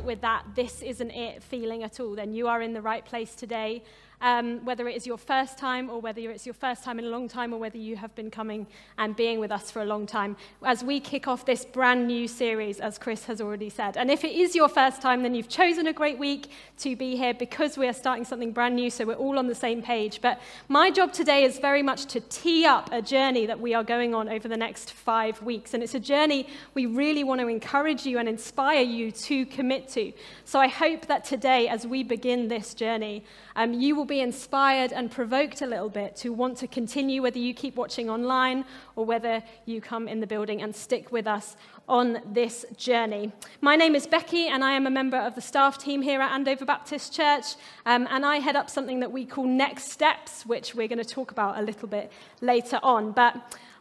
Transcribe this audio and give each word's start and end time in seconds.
resonate 0.00 0.04
with 0.04 0.20
that, 0.20 0.44
this 0.54 0.82
isn't 0.82 1.10
it 1.10 1.42
feeling 1.42 1.82
at 1.82 2.00
all, 2.00 2.14
then 2.14 2.32
you 2.32 2.48
are 2.48 2.62
in 2.62 2.72
the 2.72 2.82
right 2.82 3.04
place 3.04 3.34
today 3.34 3.82
um, 4.20 4.64
whether 4.64 4.88
it 4.88 4.96
is 4.96 5.06
your 5.06 5.18
first 5.18 5.58
time 5.58 5.88
or 5.88 6.00
whether 6.00 6.20
it's 6.30 6.46
your 6.46 6.54
first 6.54 6.84
time 6.84 6.98
in 6.98 7.04
a 7.04 7.08
long 7.08 7.28
time 7.28 7.52
or 7.54 7.58
whether 7.58 7.78
you 7.78 7.96
have 7.96 8.14
been 8.14 8.30
coming 8.30 8.66
and 8.98 9.16
being 9.16 9.40
with 9.40 9.50
us 9.50 9.70
for 9.70 9.82
a 9.82 9.84
long 9.84 10.06
time, 10.06 10.36
as 10.64 10.84
we 10.84 11.00
kick 11.00 11.26
off 11.26 11.46
this 11.46 11.64
brand 11.64 12.06
new 12.06 12.28
series, 12.28 12.80
as 12.80 12.98
Chris 12.98 13.24
has 13.24 13.40
already 13.40 13.70
said. 13.70 13.96
And 13.96 14.10
if 14.10 14.24
it 14.24 14.32
is 14.32 14.54
your 14.54 14.68
first 14.68 15.00
time, 15.00 15.22
then 15.22 15.34
you've 15.34 15.48
chosen 15.48 15.86
a 15.86 15.92
great 15.92 16.18
week 16.18 16.50
to 16.78 16.96
be 16.96 17.16
here 17.16 17.34
because 17.34 17.78
we 17.78 17.86
are 17.88 17.92
starting 17.92 18.24
something 18.24 18.52
brand 18.52 18.76
new, 18.76 18.90
so 18.90 19.04
we're 19.04 19.14
all 19.14 19.38
on 19.38 19.46
the 19.46 19.54
same 19.54 19.82
page. 19.82 20.20
But 20.20 20.40
my 20.68 20.90
job 20.90 21.12
today 21.12 21.44
is 21.44 21.58
very 21.58 21.82
much 21.82 22.06
to 22.06 22.20
tee 22.20 22.66
up 22.66 22.90
a 22.92 23.00
journey 23.00 23.46
that 23.46 23.60
we 23.60 23.74
are 23.74 23.84
going 23.84 24.14
on 24.14 24.28
over 24.28 24.48
the 24.48 24.56
next 24.56 24.92
five 24.92 25.40
weeks. 25.42 25.74
And 25.74 25.82
it's 25.82 25.94
a 25.94 26.00
journey 26.00 26.46
we 26.74 26.86
really 26.86 27.24
want 27.24 27.40
to 27.40 27.48
encourage 27.48 28.04
you 28.04 28.18
and 28.18 28.28
inspire 28.28 28.82
you 28.82 29.10
to 29.12 29.46
commit 29.46 29.88
to. 29.90 30.12
So 30.44 30.58
I 30.58 30.68
hope 30.68 31.06
that 31.06 31.24
today, 31.24 31.68
as 31.68 31.86
we 31.86 32.02
begin 32.02 32.48
this 32.48 32.74
journey, 32.74 33.24
um, 33.56 33.72
you 33.72 33.94
will 33.94 34.09
be 34.10 34.20
inspired 34.20 34.92
and 34.92 35.08
provoked 35.08 35.62
a 35.62 35.66
little 35.66 35.88
bit 35.88 36.16
to 36.16 36.32
want 36.32 36.56
to 36.56 36.66
continue, 36.66 37.22
whether 37.22 37.38
you 37.38 37.54
keep 37.54 37.76
watching 37.76 38.10
online 38.10 38.64
or 38.96 39.04
whether 39.06 39.40
you 39.66 39.80
come 39.80 40.08
in 40.08 40.18
the 40.18 40.26
building 40.26 40.60
and 40.62 40.74
stick 40.74 41.12
with 41.12 41.28
us 41.28 41.56
on 41.88 42.20
this 42.26 42.66
journey. 42.76 43.30
My 43.60 43.76
name 43.76 43.94
is 43.94 44.08
Becky, 44.08 44.48
and 44.48 44.64
I 44.64 44.72
am 44.72 44.88
a 44.88 44.90
member 44.90 45.16
of 45.16 45.36
the 45.36 45.40
staff 45.40 45.78
team 45.78 46.02
here 46.02 46.20
at 46.20 46.32
Andover 46.32 46.64
Baptist 46.64 47.14
Church. 47.14 47.54
Um, 47.86 48.08
and 48.10 48.26
I 48.26 48.40
head 48.40 48.56
up 48.56 48.68
something 48.68 48.98
that 48.98 49.12
we 49.12 49.24
call 49.24 49.46
Next 49.46 49.92
Steps, 49.92 50.44
which 50.44 50.74
we're 50.74 50.88
going 50.88 50.98
to 50.98 51.04
talk 51.04 51.30
about 51.30 51.60
a 51.60 51.62
little 51.62 51.86
bit 51.86 52.10
later 52.40 52.80
on. 52.82 53.12
But 53.12 53.36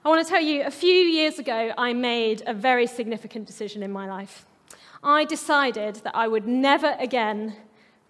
I 0.06 0.10
want 0.10 0.24
to 0.24 0.32
tell 0.32 0.44
you, 0.44 0.64
a 0.64 0.72
few 0.72 0.94
years 0.94 1.40
ago, 1.40 1.74
I 1.76 1.94
made 1.94 2.44
a 2.46 2.54
very 2.54 2.86
significant 2.86 3.48
decision 3.48 3.82
in 3.82 3.92
my 3.92 4.08
life. 4.08 4.46
I 5.02 5.26
decided 5.26 5.96
that 6.04 6.16
I 6.16 6.28
would 6.28 6.48
never 6.48 6.96
again 7.00 7.56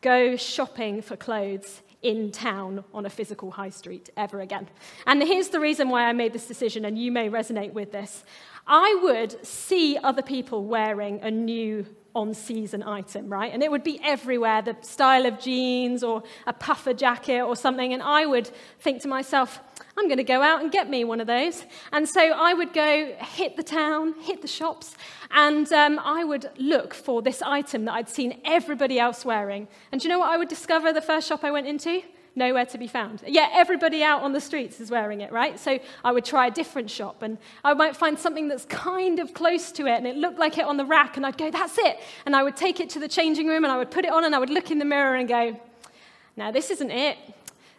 go 0.01 0.35
shopping 0.35 1.01
for 1.01 1.15
clothes 1.15 1.81
in 2.01 2.31
town 2.31 2.83
on 2.93 3.05
a 3.05 3.09
physical 3.09 3.51
high 3.51 3.69
street 3.69 4.09
ever 4.15 4.39
again. 4.41 4.67
And 5.05 5.21
here's 5.21 5.49
the 5.49 5.59
reason 5.59 5.89
why 5.89 6.03
I 6.03 6.13
made 6.13 6.33
this 6.33 6.47
decision, 6.47 6.85
and 6.85 6.97
you 6.97 7.11
may 7.11 7.29
resonate 7.29 7.73
with 7.73 7.91
this. 7.91 8.23
I 8.65 8.99
would 9.03 9.45
see 9.45 9.97
other 9.97 10.21
people 10.21 10.63
wearing 10.63 11.19
a 11.21 11.31
new 11.31 11.85
on 12.15 12.33
season 12.33 12.83
item, 12.83 13.31
right? 13.31 13.53
And 13.53 13.61
it 13.61 13.71
would 13.71 13.83
be 13.83 13.99
everywhere 14.03 14.61
the 14.61 14.75
style 14.81 15.25
of 15.25 15.39
jeans 15.39 16.03
or 16.03 16.23
a 16.47 16.53
puffer 16.53 16.93
jacket 16.93 17.41
or 17.41 17.55
something. 17.55 17.93
And 17.93 18.01
I 18.01 18.25
would 18.25 18.49
think 18.79 19.01
to 19.03 19.07
myself, 19.07 19.59
I'm 19.97 20.07
going 20.07 20.17
to 20.17 20.23
go 20.23 20.41
out 20.41 20.61
and 20.61 20.71
get 20.71 20.89
me 20.89 21.03
one 21.03 21.21
of 21.21 21.27
those. 21.27 21.65
And 21.91 22.07
so 22.07 22.21
I 22.21 22.53
would 22.53 22.73
go 22.73 23.13
hit 23.19 23.57
the 23.57 23.63
town, 23.63 24.15
hit 24.21 24.41
the 24.41 24.47
shops, 24.47 24.95
and 25.31 25.71
um, 25.73 25.99
I 26.03 26.23
would 26.23 26.49
look 26.57 26.93
for 26.93 27.21
this 27.21 27.41
item 27.41 27.85
that 27.85 27.93
I'd 27.93 28.09
seen 28.09 28.41
everybody 28.45 28.99
else 28.99 29.25
wearing. 29.25 29.67
And 29.91 30.01
do 30.01 30.07
you 30.07 30.13
know 30.13 30.19
what 30.19 30.31
I 30.31 30.37
would 30.37 30.47
discover 30.47 30.91
the 30.93 31.01
first 31.01 31.27
shop 31.27 31.43
I 31.43 31.51
went 31.51 31.67
into? 31.67 32.01
Nowhere 32.35 32.65
to 32.67 32.77
be 32.77 32.87
found. 32.87 33.23
Yeah, 33.27 33.49
everybody 33.51 34.03
out 34.03 34.21
on 34.21 34.33
the 34.33 34.39
streets 34.41 34.79
is 34.79 34.91
wearing 34.91 35.21
it, 35.21 35.31
right? 35.31 35.59
So 35.59 35.79
I 36.05 36.11
would 36.11 36.25
try 36.25 36.47
a 36.47 36.51
different 36.51 36.89
shop 36.89 37.21
and 37.21 37.37
I 37.63 37.73
might 37.73 37.95
find 37.95 38.17
something 38.17 38.47
that's 38.47 38.65
kind 38.65 39.19
of 39.19 39.33
close 39.33 39.71
to 39.73 39.87
it 39.87 39.97
and 39.97 40.07
it 40.07 40.15
looked 40.15 40.39
like 40.39 40.57
it 40.57 40.65
on 40.65 40.77
the 40.77 40.85
rack 40.85 41.17
and 41.17 41.25
I'd 41.25 41.37
go, 41.37 41.49
that's 41.49 41.77
it. 41.77 41.99
And 42.25 42.35
I 42.35 42.43
would 42.43 42.55
take 42.55 42.79
it 42.79 42.89
to 42.91 42.99
the 42.99 43.07
changing 43.07 43.47
room 43.47 43.63
and 43.63 43.71
I 43.71 43.77
would 43.77 43.91
put 43.91 44.05
it 44.05 44.11
on 44.11 44.23
and 44.23 44.35
I 44.35 44.39
would 44.39 44.51
look 44.51 44.71
in 44.71 44.79
the 44.79 44.85
mirror 44.85 45.15
and 45.15 45.27
go, 45.27 45.59
now 46.37 46.51
this 46.51 46.69
isn't 46.69 46.91
it. 46.91 47.17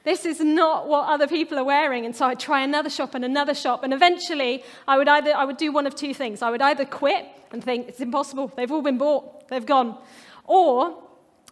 This 0.02 0.24
is 0.24 0.40
not 0.40 0.88
what 0.88 1.08
other 1.08 1.28
people 1.28 1.58
are 1.58 1.64
wearing. 1.64 2.06
And 2.06 2.16
so 2.16 2.26
I'd 2.26 2.40
try 2.40 2.62
another 2.62 2.90
shop 2.90 3.14
and 3.14 3.24
another 3.24 3.54
shop. 3.54 3.84
And 3.84 3.92
eventually, 3.92 4.64
I 4.88 4.96
would 4.96 5.08
either 5.08 5.34
I 5.34 5.44
would 5.44 5.58
do 5.58 5.72
one 5.72 5.86
of 5.86 5.94
two 5.94 6.14
things. 6.14 6.40
I 6.42 6.50
would 6.50 6.62
either 6.62 6.86
quit 6.86 7.26
and 7.52 7.62
think, 7.62 7.88
it's 7.88 8.00
impossible, 8.00 8.48
they've 8.56 8.70
all 8.70 8.82
been 8.82 8.98
bought, 8.98 9.48
they've 9.48 9.66
gone. 9.66 9.98
Or 10.44 11.02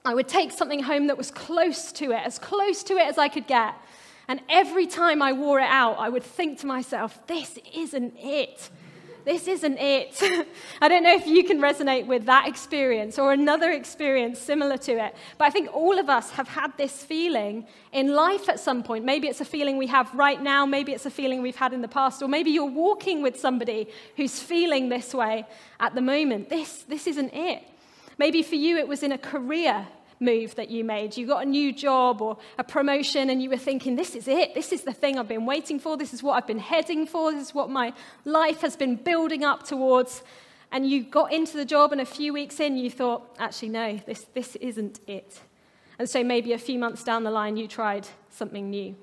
I 0.05 0.15
would 0.15 0.29
take 0.29 0.53
something 0.53 0.83
home 0.83 1.09
that 1.09 1.19
was 1.19 1.31
close 1.31 1.93
to 1.93 2.13
it, 2.13 2.21
as 2.25 2.39
close 2.39 2.83
to 2.85 2.95
it 2.95 3.07
as 3.07 3.19
I 3.19 3.29
could 3.29 3.47
get. 3.47 3.75
And 4.29 4.41
every 4.49 4.87
time 4.87 5.23
I 5.23 5.33
wore 5.33 5.59
it 5.59 5.69
out, 5.69 5.99
I 5.99 6.09
would 6.09 6.23
think 6.23 6.61
to 6.61 6.67
myself, 6.67 7.27
this 7.27 7.59
isn't 7.75 8.15
it 8.19 8.71
this 9.29 9.47
isn't 9.47 9.77
it. 9.79 10.23
I 10.81 10.89
don't 10.89 11.03
know 11.03 11.15
if 11.15 11.27
you 11.27 11.45
can 11.45 11.61
resonate 11.61 12.07
with 12.07 12.25
that 12.25 12.49
experience 12.49 13.19
or 13.19 13.35
another 13.35 13.73
experience 13.73 14.39
similar 14.39 14.79
to 14.79 14.93
it, 14.93 15.15
but 15.37 15.45
I 15.45 15.51
think 15.51 15.69
all 15.75 15.99
of 15.99 16.09
us 16.09 16.31
have 16.31 16.49
had 16.49 16.75
this 16.79 17.05
feeling 17.05 17.67
in 17.93 18.15
life 18.15 18.49
at 18.49 18.59
some 18.59 18.83
point. 18.83 19.05
Maybe 19.05 19.29
it's 19.29 19.43
a 19.43 19.45
feeling 19.45 19.77
we 19.77 19.87
have 19.89 20.13
right 20.15 20.43
now, 20.43 20.65
maybe 20.65 20.93
it's 20.93 21.05
a 21.05 21.11
feeling 21.11 21.43
we've 21.43 21.57
had 21.57 21.75
in 21.75 21.83
the 21.83 21.89
past, 21.89 22.23
or 22.23 22.29
maybe 22.29 22.51
you're 22.51 22.65
walking 22.65 23.21
with 23.21 23.39
somebody 23.39 23.89
who's 24.17 24.41
feeling 24.41 24.89
this 24.89 25.13
way 25.13 25.47
at 25.79 25.95
the 25.95 26.01
moment. 26.01 26.49
This, 26.49 26.85
this 26.85 27.07
isn't 27.07 27.35
it. 27.35 27.65
Maybe 28.19 28.43
for 28.43 28.57
you 28.57 28.77
it 28.77 28.89
was 28.89 29.03
in 29.03 29.13
a 29.13 29.19
career 29.19 29.87
move 30.21 30.57
that 30.57 30.71
you 30.71 30.85
made. 30.85 31.17
You 31.17 31.27
got 31.27 31.45
a 31.45 31.49
new 31.49 31.73
job 31.73 32.21
or 32.21 32.39
a 32.59 32.65
promotion 32.65 33.31
and 33.31 33.43
you 33.43 33.51
were 33.51 33.57
thinking, 33.57 33.97
this 33.97 34.15
is 34.15 34.27
it. 34.27 34.55
This 34.55 34.73
is 34.73 34.83
the 34.83 34.93
thing 34.93 35.19
I've 35.19 35.29
been 35.29 35.47
waiting 35.47 35.79
for. 35.79 35.97
This 35.97 36.13
is 36.13 36.23
what 36.23 36.33
I've 36.33 36.47
been 36.47 36.59
heading 36.59 37.07
for. 37.07 37.33
This 37.33 37.49
is 37.49 37.55
what 37.55 37.71
my 37.71 37.93
life 38.25 38.61
has 38.63 38.77
been 38.77 38.97
building 38.97 39.45
up 39.45 39.63
towards. 39.63 40.23
And 40.73 40.89
you 40.89 41.05
got 41.05 41.33
into 41.33 41.57
the 41.57 41.65
job, 41.65 41.93
and 41.93 42.01
a 42.01 42.05
few 42.05 42.35
weeks 42.35 42.61
in, 42.61 42.77
you 42.77 42.91
thought, 42.91 43.37
actually, 43.39 43.71
no, 43.71 43.97
this, 44.07 44.27
this 44.35 44.55
isn't 44.57 45.01
it. 45.07 45.41
And 45.99 46.09
so 46.09 46.23
maybe 46.23 46.53
a 46.53 46.59
few 46.59 46.79
months 46.79 47.03
down 47.03 47.25
the 47.25 47.31
line, 47.31 47.57
you 47.57 47.67
tried 47.67 48.07
something 48.31 48.69
new. 48.69 48.95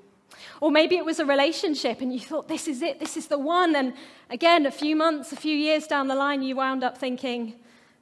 Or 0.60 0.70
maybe 0.70 0.96
it 0.96 1.04
was 1.04 1.18
a 1.18 1.24
relationship 1.24 2.00
and 2.00 2.12
you 2.12 2.20
thought, 2.20 2.46
this 2.46 2.68
is 2.68 2.82
it, 2.82 3.00
this 3.00 3.16
is 3.16 3.26
the 3.26 3.38
one. 3.38 3.74
And 3.74 3.94
again, 4.30 4.66
a 4.66 4.70
few 4.70 4.94
months, 4.94 5.32
a 5.32 5.36
few 5.36 5.56
years 5.56 5.86
down 5.86 6.08
the 6.08 6.14
line, 6.14 6.42
you 6.42 6.56
wound 6.56 6.84
up 6.84 6.98
thinking, 6.98 7.54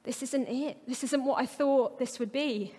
this 0.05 0.23
isn't 0.23 0.47
it. 0.47 0.77
This 0.87 1.03
isn't 1.03 1.25
what 1.25 1.41
I 1.41 1.45
thought 1.45 1.99
this 1.99 2.19
would 2.19 2.31
be. 2.31 2.73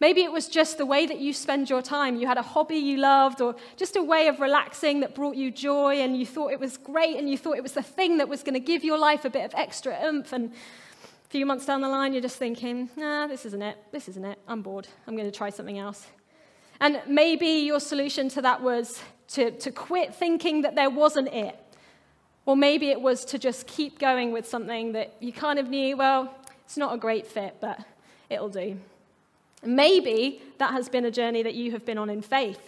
Maybe 0.00 0.22
it 0.22 0.32
was 0.32 0.48
just 0.48 0.78
the 0.78 0.86
way 0.86 1.04
that 1.04 1.20
you 1.20 1.34
spend 1.34 1.68
your 1.68 1.82
time. 1.82 2.16
You 2.16 2.26
had 2.26 2.38
a 2.38 2.42
hobby 2.42 2.76
you 2.76 2.96
loved, 2.96 3.42
or 3.42 3.54
just 3.76 3.96
a 3.96 4.02
way 4.02 4.28
of 4.28 4.40
relaxing 4.40 5.00
that 5.00 5.14
brought 5.14 5.36
you 5.36 5.50
joy, 5.50 5.96
and 5.96 6.16
you 6.16 6.24
thought 6.24 6.52
it 6.52 6.58
was 6.58 6.78
great, 6.78 7.18
and 7.18 7.28
you 7.28 7.36
thought 7.36 7.58
it 7.58 7.62
was 7.62 7.72
the 7.72 7.82
thing 7.82 8.16
that 8.16 8.28
was 8.28 8.42
going 8.42 8.54
to 8.54 8.60
give 8.60 8.82
your 8.82 8.96
life 8.96 9.26
a 9.26 9.30
bit 9.30 9.44
of 9.44 9.52
extra 9.54 9.98
oomph. 10.02 10.32
And 10.32 10.52
a 10.52 11.28
few 11.28 11.44
months 11.44 11.66
down 11.66 11.82
the 11.82 11.88
line, 11.88 12.14
you're 12.14 12.22
just 12.22 12.38
thinking, 12.38 12.88
nah, 12.96 13.26
this 13.26 13.44
isn't 13.44 13.60
it. 13.60 13.76
This 13.92 14.08
isn't 14.08 14.24
it. 14.24 14.38
I'm 14.48 14.62
bored. 14.62 14.88
I'm 15.06 15.16
going 15.16 15.30
to 15.30 15.36
try 15.36 15.50
something 15.50 15.78
else. 15.78 16.06
And 16.80 17.02
maybe 17.06 17.46
your 17.46 17.78
solution 17.78 18.30
to 18.30 18.42
that 18.42 18.62
was 18.62 19.02
to, 19.28 19.50
to 19.50 19.70
quit 19.70 20.14
thinking 20.14 20.62
that 20.62 20.76
there 20.76 20.88
wasn't 20.88 21.28
it. 21.28 21.56
Or 22.46 22.56
maybe 22.56 22.88
it 22.88 23.00
was 23.00 23.26
to 23.26 23.38
just 23.38 23.66
keep 23.66 23.98
going 23.98 24.32
with 24.32 24.48
something 24.48 24.92
that 24.92 25.14
you 25.20 25.30
kind 25.30 25.58
of 25.58 25.68
knew, 25.68 25.98
well, 25.98 26.34
it's 26.70 26.76
not 26.76 26.94
a 26.94 26.98
great 26.98 27.26
fit, 27.26 27.56
but 27.60 27.80
it'll 28.28 28.48
do. 28.48 28.78
Maybe 29.64 30.40
that 30.58 30.70
has 30.70 30.88
been 30.88 31.04
a 31.04 31.10
journey 31.10 31.42
that 31.42 31.54
you 31.56 31.72
have 31.72 31.84
been 31.84 31.98
on 31.98 32.08
in 32.08 32.22
faith. 32.22 32.60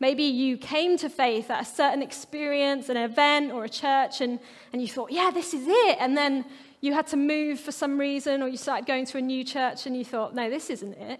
Maybe 0.00 0.24
you 0.24 0.58
came 0.58 0.98
to 0.98 1.08
faith 1.08 1.50
at 1.50 1.62
a 1.62 1.64
certain 1.64 2.02
experience, 2.02 2.90
an 2.90 2.98
event, 2.98 3.50
or 3.50 3.64
a 3.64 3.68
church, 3.70 4.20
and, 4.20 4.38
and 4.74 4.82
you 4.82 4.86
thought, 4.86 5.10
yeah, 5.10 5.30
this 5.32 5.54
is 5.54 5.64
it. 5.66 5.96
And 5.98 6.14
then 6.14 6.44
you 6.82 6.92
had 6.92 7.06
to 7.06 7.16
move 7.16 7.58
for 7.58 7.72
some 7.72 7.98
reason, 7.98 8.42
or 8.42 8.48
you 8.48 8.58
started 8.58 8.84
going 8.84 9.06
to 9.06 9.16
a 9.16 9.22
new 9.22 9.42
church 9.44 9.86
and 9.86 9.96
you 9.96 10.04
thought, 10.04 10.34
no, 10.34 10.50
this 10.50 10.68
isn't 10.68 10.92
it. 10.98 11.18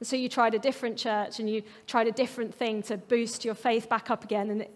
And 0.00 0.08
so 0.08 0.16
you 0.16 0.28
tried 0.28 0.54
a 0.54 0.58
different 0.58 0.98
church 0.98 1.38
and 1.38 1.48
you 1.48 1.62
tried 1.86 2.08
a 2.08 2.12
different 2.12 2.52
thing 2.52 2.82
to 2.82 2.96
boost 2.96 3.44
your 3.44 3.54
faith 3.54 3.88
back 3.88 4.10
up 4.10 4.24
again, 4.24 4.50
and 4.50 4.62
it 4.62 4.72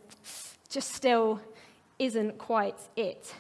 just 0.69 0.93
still 0.93 1.41
isn't 1.99 2.39
quite 2.39 2.79
it. 2.95 3.35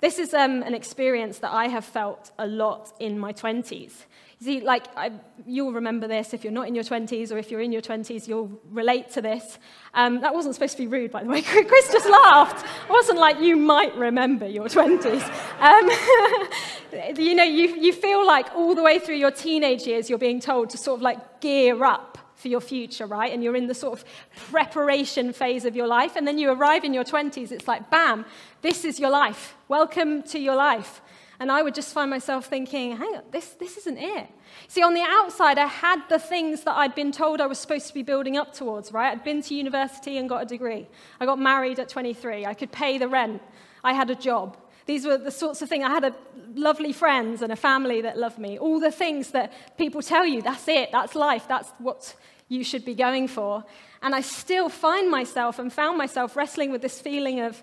This 0.00 0.20
is 0.20 0.32
um, 0.32 0.62
an 0.62 0.74
experience 0.74 1.38
that 1.38 1.52
I 1.52 1.66
have 1.66 1.84
felt 1.84 2.30
a 2.38 2.46
lot 2.46 2.92
in 3.00 3.18
my 3.18 3.32
20s. 3.32 3.92
You 4.40 4.44
see, 4.44 4.60
like, 4.60 4.84
I, 4.96 5.10
you'll 5.44 5.72
remember 5.72 6.06
this 6.06 6.32
if 6.32 6.44
you're 6.44 6.52
not 6.52 6.68
in 6.68 6.76
your 6.76 6.84
20s, 6.84 7.32
or 7.32 7.38
if 7.38 7.50
you're 7.50 7.60
in 7.60 7.72
your 7.72 7.82
20s, 7.82 8.28
you'll 8.28 8.60
relate 8.70 9.10
to 9.10 9.20
this. 9.20 9.58
Um, 9.94 10.20
that 10.20 10.32
wasn't 10.32 10.54
supposed 10.54 10.76
to 10.76 10.82
be 10.82 10.86
rude, 10.86 11.10
by 11.10 11.24
the 11.24 11.28
way. 11.28 11.42
Chris 11.64 11.90
just 11.90 12.08
laughed. 12.08 12.64
It 12.64 12.90
wasn't 12.90 13.18
like 13.18 13.40
you 13.40 13.56
might 13.56 13.92
remember 13.96 14.46
your 14.46 14.66
20s. 14.68 15.24
Um, 15.60 17.16
you 17.18 17.34
know, 17.34 17.42
you, 17.42 17.74
you 17.74 17.92
feel 17.92 18.24
like 18.24 18.54
all 18.54 18.76
the 18.76 18.82
way 18.84 19.00
through 19.00 19.16
your 19.16 19.32
teenage 19.32 19.84
years, 19.84 20.08
you're 20.08 20.18
being 20.20 20.38
told 20.38 20.70
to 20.70 20.78
sort 20.78 20.98
of 20.98 21.02
like 21.02 21.40
gear 21.40 21.82
up 21.82 22.07
for 22.38 22.48
your 22.48 22.60
future, 22.60 23.04
right? 23.04 23.32
And 23.32 23.42
you're 23.42 23.56
in 23.56 23.66
the 23.66 23.74
sort 23.74 23.98
of 23.98 24.04
preparation 24.50 25.32
phase 25.32 25.64
of 25.64 25.74
your 25.74 25.88
life. 25.88 26.14
And 26.16 26.26
then 26.26 26.38
you 26.38 26.50
arrive 26.50 26.84
in 26.84 26.94
your 26.94 27.04
20s, 27.04 27.50
it's 27.50 27.66
like, 27.66 27.90
bam, 27.90 28.24
this 28.62 28.84
is 28.84 29.00
your 29.00 29.10
life. 29.10 29.56
Welcome 29.66 30.22
to 30.22 30.38
your 30.38 30.54
life. 30.54 31.02
And 31.40 31.52
I 31.52 31.62
would 31.62 31.74
just 31.74 31.92
find 31.92 32.10
myself 32.10 32.46
thinking, 32.46 32.96
hang 32.96 33.16
on, 33.16 33.22
this, 33.30 33.50
this 33.50 33.76
isn't 33.78 33.98
it. 33.98 34.28
See, 34.68 34.82
on 34.82 34.94
the 34.94 35.04
outside, 35.06 35.58
I 35.58 35.66
had 35.66 36.00
the 36.08 36.18
things 36.18 36.62
that 36.62 36.76
I'd 36.76 36.94
been 36.94 37.12
told 37.12 37.40
I 37.40 37.46
was 37.46 37.58
supposed 37.58 37.88
to 37.88 37.94
be 37.94 38.02
building 38.02 38.36
up 38.36 38.54
towards, 38.54 38.92
right? 38.92 39.12
I'd 39.12 39.24
been 39.24 39.42
to 39.42 39.54
university 39.54 40.16
and 40.16 40.28
got 40.28 40.42
a 40.42 40.46
degree. 40.46 40.88
I 41.20 41.26
got 41.26 41.38
married 41.38 41.78
at 41.78 41.88
23. 41.88 42.46
I 42.46 42.54
could 42.54 42.72
pay 42.72 42.98
the 42.98 43.08
rent. 43.08 43.42
I 43.84 43.92
had 43.92 44.10
a 44.10 44.16
job. 44.16 44.56
These 44.88 45.04
were 45.04 45.18
the 45.18 45.30
sorts 45.30 45.60
of 45.60 45.68
things. 45.68 45.84
I 45.84 45.90
had 45.90 46.04
a 46.04 46.14
lovely 46.54 46.94
friends 46.94 47.42
and 47.42 47.52
a 47.52 47.56
family 47.56 48.00
that 48.00 48.16
loved 48.16 48.38
me. 48.38 48.58
All 48.58 48.80
the 48.80 48.90
things 48.90 49.32
that 49.32 49.52
people 49.76 50.00
tell 50.00 50.24
you, 50.24 50.40
that's 50.40 50.66
it, 50.66 50.90
that's 50.90 51.14
life, 51.14 51.44
that's 51.46 51.68
what 51.76 52.16
you 52.48 52.64
should 52.64 52.86
be 52.86 52.94
going 52.94 53.28
for. 53.28 53.62
And 54.00 54.14
I 54.14 54.22
still 54.22 54.70
find 54.70 55.10
myself 55.10 55.58
and 55.58 55.70
found 55.70 55.98
myself 55.98 56.36
wrestling 56.36 56.72
with 56.72 56.80
this 56.80 57.02
feeling 57.02 57.40
of, 57.40 57.62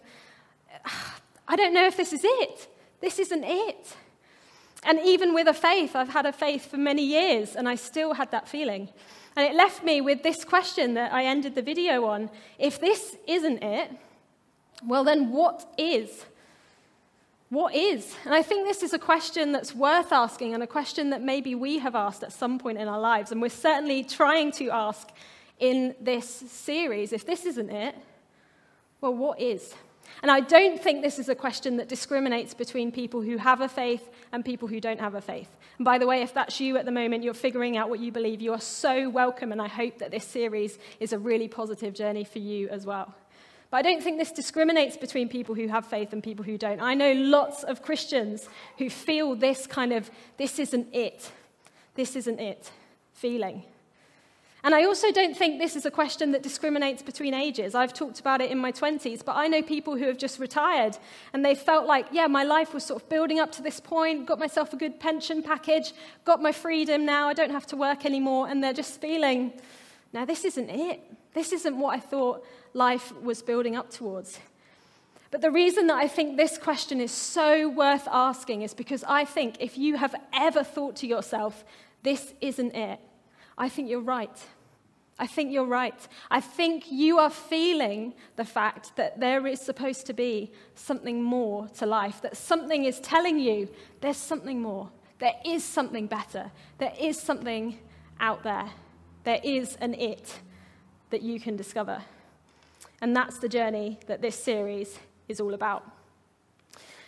I 1.47 1.55
don't 1.55 1.73
know 1.73 1.87
if 1.87 1.97
this 1.97 2.13
is 2.13 2.21
it. 2.23 2.67
This 3.01 3.17
isn't 3.17 3.43
it. 3.43 3.95
And 4.83 4.99
even 5.03 5.33
with 5.33 5.47
a 5.47 5.53
faith, 5.55 5.95
I've 5.95 6.09
had 6.09 6.27
a 6.27 6.31
faith 6.31 6.69
for 6.69 6.77
many 6.77 7.03
years, 7.03 7.55
and 7.55 7.67
I 7.67 7.73
still 7.73 8.13
had 8.13 8.29
that 8.29 8.47
feeling. 8.47 8.87
And 9.35 9.47
it 9.51 9.55
left 9.55 9.83
me 9.83 9.99
with 9.99 10.21
this 10.21 10.45
question 10.45 10.93
that 10.93 11.11
I 11.11 11.25
ended 11.25 11.55
the 11.55 11.63
video 11.63 12.05
on. 12.05 12.29
If 12.59 12.79
this 12.79 13.15
isn't 13.25 13.63
it, 13.63 13.89
well, 14.85 15.03
then 15.03 15.31
what 15.31 15.73
is? 15.75 16.25
What 17.49 17.75
is? 17.75 18.15
And 18.25 18.33
I 18.33 18.41
think 18.41 18.67
this 18.67 18.81
is 18.81 18.93
a 18.93 18.99
question 18.99 19.51
that's 19.51 19.75
worth 19.75 20.11
asking 20.11 20.53
and 20.53 20.63
a 20.63 20.67
question 20.67 21.11
that 21.11 21.21
maybe 21.21 21.53
we 21.53 21.79
have 21.79 21.95
asked 21.95 22.23
at 22.23 22.33
some 22.33 22.57
point 22.57 22.79
in 22.79 22.87
our 22.87 22.99
lives. 22.99 23.31
And 23.31 23.41
we're 23.41 23.49
certainly 23.49 24.03
trying 24.03 24.51
to 24.53 24.71
ask 24.71 25.09
in 25.59 25.95
this 26.01 26.27
series 26.27 27.13
if 27.13 27.25
this 27.25 27.45
isn't 27.45 27.69
it, 27.69 27.95
well, 28.99 29.13
what 29.13 29.39
is? 29.39 29.75
And 30.21 30.31
I 30.31 30.39
don't 30.39 30.81
think 30.81 31.01
this 31.01 31.19
is 31.19 31.29
a 31.29 31.35
question 31.35 31.77
that 31.77 31.87
discriminates 31.87 32.53
between 32.53 32.91
people 32.91 33.21
who 33.21 33.37
have 33.37 33.61
a 33.61 33.69
faith 33.69 34.09
and 34.31 34.43
people 34.43 34.67
who 34.67 34.79
don't 34.79 34.99
have 34.99 35.13
a 35.13 35.21
faith. 35.21 35.49
And 35.77 35.85
by 35.85 35.97
the 35.97 36.07
way, 36.07 36.21
if 36.21 36.33
that's 36.33 36.59
you 36.59 36.77
at 36.77 36.85
the 36.85 36.91
moment, 36.91 37.23
you're 37.23 37.33
figuring 37.33 37.77
out 37.77 37.89
what 37.89 37.99
you 37.99 38.11
believe, 38.11 38.41
you 38.41 38.53
are 38.53 38.61
so 38.61 39.09
welcome. 39.09 39.51
And 39.51 39.61
I 39.61 39.67
hope 39.67 39.99
that 39.99 40.11
this 40.11 40.25
series 40.25 40.79
is 40.99 41.13
a 41.13 41.19
really 41.19 41.47
positive 41.47 41.93
journey 41.93 42.23
for 42.23 42.39
you 42.39 42.69
as 42.69 42.85
well. 42.85 43.13
But 43.75 43.85
I 43.85 43.91
don't 43.91 44.01
think 44.01 44.17
this 44.17 44.31
discriminates 44.31 44.95
between 44.95 45.27
people 45.27 45.53
who 45.53 45.67
have 45.67 45.85
faith 45.85 46.13
and 46.13 46.23
people 46.23 46.45
who 46.45 46.57
don't. 46.57 46.79
I 46.79 46.93
know 46.93 47.11
lots 47.11 47.61
of 47.65 47.81
Christians 47.81 48.47
who 48.77 48.89
feel 48.89 49.35
this 49.35 49.67
kind 49.67 49.91
of, 49.91 50.09
this 50.37 50.59
isn't 50.59 50.95
it, 50.95 51.29
this 51.95 52.15
isn't 52.15 52.39
it 52.39 52.71
feeling. 53.15 53.63
And 54.63 54.73
I 54.73 54.85
also 54.85 55.11
don't 55.11 55.35
think 55.35 55.59
this 55.59 55.75
is 55.75 55.85
a 55.85 55.91
question 55.91 56.31
that 56.31 56.41
discriminates 56.41 57.03
between 57.03 57.33
ages. 57.33 57.75
I've 57.75 57.93
talked 57.93 58.21
about 58.21 58.39
it 58.39 58.49
in 58.49 58.57
my 58.59 58.71
20s, 58.71 59.25
but 59.25 59.35
I 59.35 59.49
know 59.49 59.61
people 59.61 59.97
who 59.97 60.05
have 60.05 60.17
just 60.17 60.39
retired 60.39 60.97
and 61.33 61.43
they 61.43 61.53
felt 61.53 61.85
like, 61.85 62.05
yeah, 62.13 62.27
my 62.27 62.45
life 62.45 62.73
was 62.73 62.85
sort 62.85 63.03
of 63.03 63.09
building 63.09 63.41
up 63.41 63.51
to 63.51 63.61
this 63.61 63.81
point, 63.81 64.25
got 64.25 64.39
myself 64.39 64.71
a 64.71 64.77
good 64.77 65.01
pension 65.01 65.43
package, 65.43 65.91
got 66.23 66.41
my 66.41 66.53
freedom 66.53 67.05
now, 67.05 67.27
I 67.27 67.33
don't 67.33 67.51
have 67.51 67.67
to 67.67 67.75
work 67.75 68.05
anymore, 68.05 68.47
and 68.47 68.63
they're 68.63 68.71
just 68.71 69.01
feeling, 69.01 69.51
now 70.13 70.23
this 70.23 70.45
isn't 70.45 70.69
it. 70.69 71.01
This 71.33 71.51
isn't 71.51 71.77
what 71.77 71.93
I 71.93 71.99
thought 71.99 72.45
life 72.75 73.13
was 73.21 73.41
building 73.41 73.75
up 73.75 73.89
towards. 73.89 74.39
But 75.31 75.41
the 75.41 75.49
reason 75.49 75.87
that 75.87 75.95
I 75.95 76.07
think 76.07 76.37
this 76.37 76.57
question 76.57 77.01
is 77.01 77.11
so 77.11 77.67
worth 77.69 78.07
asking 78.11 78.61
is 78.61 78.73
because 78.73 79.03
I 79.05 79.25
think 79.25 79.55
if 79.59 79.77
you 79.77 79.95
have 79.97 80.13
ever 80.33 80.63
thought 80.63 80.97
to 80.97 81.07
yourself, 81.07 81.63
this 82.03 82.33
isn't 82.41 82.75
it, 82.75 82.99
I 83.57 83.69
think 83.69 83.89
you're 83.89 84.01
right. 84.01 84.37
I 85.17 85.27
think 85.27 85.53
you're 85.53 85.65
right. 85.65 86.07
I 86.29 86.41
think 86.41 86.91
you 86.91 87.17
are 87.19 87.29
feeling 87.29 88.13
the 88.35 88.43
fact 88.43 88.97
that 88.97 89.19
there 89.19 89.47
is 89.47 89.61
supposed 89.61 90.05
to 90.07 90.13
be 90.13 90.51
something 90.75 91.23
more 91.23 91.69
to 91.77 91.85
life, 91.85 92.21
that 92.21 92.35
something 92.35 92.83
is 92.83 92.99
telling 92.99 93.39
you 93.39 93.69
there's 94.01 94.17
something 94.17 94.61
more, 94.61 94.89
there 95.19 95.35
is 95.45 95.63
something 95.63 96.07
better, 96.07 96.51
there 96.77 96.93
is 96.99 97.17
something 97.17 97.79
out 98.19 98.43
there, 98.43 98.69
there 99.23 99.39
is 99.41 99.77
an 99.77 99.93
it 99.93 100.39
that 101.11 101.21
you 101.21 101.39
can 101.39 101.55
discover. 101.55 102.01
And 103.01 103.15
that's 103.15 103.39
the 103.39 103.49
journey 103.49 103.99
that 104.07 104.21
this 104.21 104.35
series 104.35 104.97
is 105.27 105.39
all 105.39 105.53
about. 105.53 105.83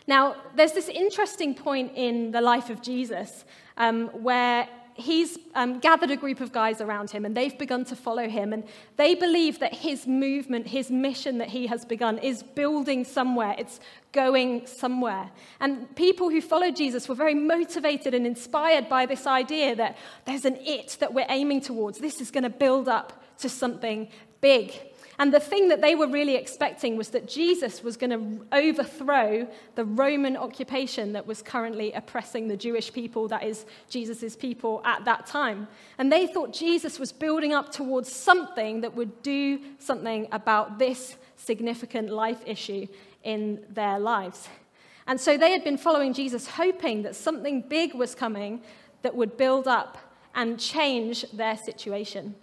Now, 0.08 0.36
there's 0.56 0.72
this 0.72 0.88
interesting 0.88 1.54
point 1.54 1.92
in 1.96 2.32
the 2.32 2.42
life 2.42 2.70
of 2.70 2.82
Jesus 2.82 3.44
um, 3.76 4.08
where 4.08 4.70
he's 4.98 5.38
um, 5.54 5.80
gathered 5.80 6.10
a 6.10 6.18
group 6.18 6.42
of 6.42 6.52
guys 6.52 6.82
around 6.82 7.12
him 7.12 7.24
and 7.24 7.38
they've 7.38 7.58
begun 7.58 7.86
to 7.86 7.96
follow 7.96 8.28
him. 8.28 8.52
And 8.52 8.64
they 8.96 9.14
believe 9.16 9.60
that 9.60 9.74
his 9.74 10.08
movement, 10.08 10.68
his 10.68 10.90
mission 10.90 11.38
that 11.38 11.50
he 11.50 11.68
has 11.68 11.86
begun, 11.86 12.18
is 12.18 12.42
building 12.42 13.06
somewhere, 13.06 13.56
it's 13.58 13.80
going 14.12 14.66
somewhere. 14.66 15.30
And 15.60 15.96
people 15.96 16.30
who 16.30 16.42
followed 16.42 16.76
Jesus 16.76 17.08
were 17.08 17.16
very 17.16 17.36
motivated 17.36 18.14
and 18.14 18.26
inspired 18.26 18.90
by 18.90 19.06
this 19.06 19.28
idea 19.28 19.76
that 19.76 19.98
there's 20.26 20.46
an 20.46 20.58
it 20.62 20.98
that 21.00 21.14
we're 21.14 21.28
aiming 21.30 21.62
towards. 21.62 22.00
This 22.00 22.20
is 22.20 22.32
going 22.32 22.44
to 22.44 22.50
build 22.50 22.88
up 22.88 23.24
to 23.40 23.50
something 23.50 24.10
big. 24.42 24.74
And 25.20 25.34
the 25.34 25.40
thing 25.40 25.70
that 25.70 25.82
they 25.82 25.96
were 25.96 26.08
really 26.08 26.36
expecting 26.36 26.96
was 26.96 27.10
that 27.10 27.28
Jesus 27.28 27.82
was 27.82 27.98
going 27.98 28.12
to 28.12 28.46
overthrow 28.52 29.48
the 29.74 29.84
Roman 29.84 30.38
occupation 30.38 31.14
that 31.14 31.26
was 31.26 31.42
currently 31.42 31.92
oppressing 31.94 32.48
the 32.48 32.58
Jewish 32.58 32.94
people, 32.94 33.28
that 33.30 33.44
is, 33.44 33.66
Jesus' 33.90 34.36
people 34.36 34.82
at 34.86 35.06
that 35.06 35.26
time. 35.26 35.68
And 35.98 36.12
they 36.12 36.28
thought 36.28 36.54
Jesus 36.54 37.00
was 37.00 37.12
building 37.12 37.52
up 37.52 37.72
towards 37.72 38.12
something 38.12 38.82
that 38.82 38.96
would 38.96 39.24
do 39.24 39.60
something 39.80 40.28
about 40.32 40.78
this 40.78 41.16
significant 41.36 42.10
life 42.10 42.44
issue 42.46 42.86
in 43.24 43.66
their 43.70 43.98
lives. 43.98 44.48
And 45.08 45.20
so 45.20 45.36
they 45.36 45.52
had 45.52 45.64
been 45.64 45.78
following 45.78 46.14
Jesus, 46.14 46.48
hoping 46.48 47.02
that 47.04 47.16
something 47.16 47.62
big 47.62 47.96
was 47.96 48.14
coming 48.14 48.62
that 49.02 49.16
would 49.16 49.36
build 49.36 49.68
up 49.68 49.98
and 50.36 50.60
change 50.60 51.26
their 51.32 51.58
situation. 51.58 52.36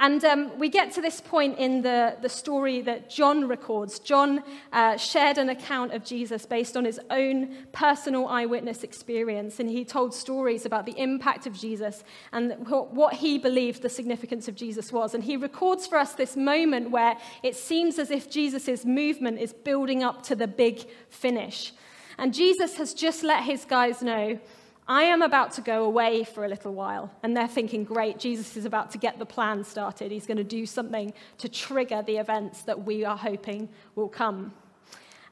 And 0.00 0.24
um, 0.24 0.58
we 0.58 0.68
get 0.68 0.92
to 0.94 1.00
this 1.00 1.20
point 1.20 1.56
in 1.56 1.82
the, 1.82 2.16
the 2.20 2.28
story 2.28 2.80
that 2.82 3.08
John 3.08 3.46
records. 3.46 4.00
John 4.00 4.42
uh, 4.72 4.96
shared 4.96 5.38
an 5.38 5.48
account 5.48 5.92
of 5.92 6.04
Jesus 6.04 6.46
based 6.46 6.76
on 6.76 6.84
his 6.84 6.98
own 7.10 7.54
personal 7.72 8.26
eyewitness 8.26 8.82
experience, 8.82 9.60
and 9.60 9.70
he 9.70 9.84
told 9.84 10.12
stories 10.12 10.66
about 10.66 10.84
the 10.84 10.98
impact 10.98 11.46
of 11.46 11.54
Jesus 11.54 12.02
and 12.32 12.66
what 12.66 13.14
he 13.14 13.38
believed 13.38 13.82
the 13.82 13.88
significance 13.88 14.48
of 14.48 14.56
Jesus 14.56 14.92
was. 14.92 15.14
And 15.14 15.22
he 15.22 15.36
records 15.36 15.86
for 15.86 15.96
us 15.96 16.14
this 16.14 16.36
moment 16.36 16.90
where 16.90 17.16
it 17.44 17.54
seems 17.54 17.98
as 18.00 18.10
if 18.10 18.28
Jesus' 18.28 18.84
movement 18.84 19.38
is 19.38 19.52
building 19.52 20.02
up 20.02 20.24
to 20.24 20.34
the 20.34 20.48
big 20.48 20.86
finish. 21.08 21.72
And 22.18 22.34
Jesus 22.34 22.76
has 22.76 22.94
just 22.94 23.22
let 23.22 23.44
his 23.44 23.64
guys 23.64 24.02
know 24.02 24.40
I 24.86 25.04
am 25.04 25.22
about 25.22 25.52
to 25.52 25.62
go 25.62 25.84
away 25.84 26.24
for 26.24 26.44
a 26.44 26.48
little 26.48 26.74
while. 26.74 27.10
And 27.22 27.36
they're 27.36 27.48
thinking, 27.48 27.84
great, 27.84 28.18
Jesus 28.18 28.56
is 28.56 28.66
about 28.66 28.90
to 28.90 28.98
get 28.98 29.18
the 29.18 29.26
plan 29.26 29.64
started. 29.64 30.12
He's 30.12 30.26
going 30.26 30.36
to 30.36 30.44
do 30.44 30.66
something 30.66 31.14
to 31.38 31.48
trigger 31.48 32.02
the 32.02 32.18
events 32.18 32.62
that 32.62 32.84
we 32.84 33.04
are 33.04 33.16
hoping 33.16 33.70
will 33.94 34.08
come. 34.08 34.52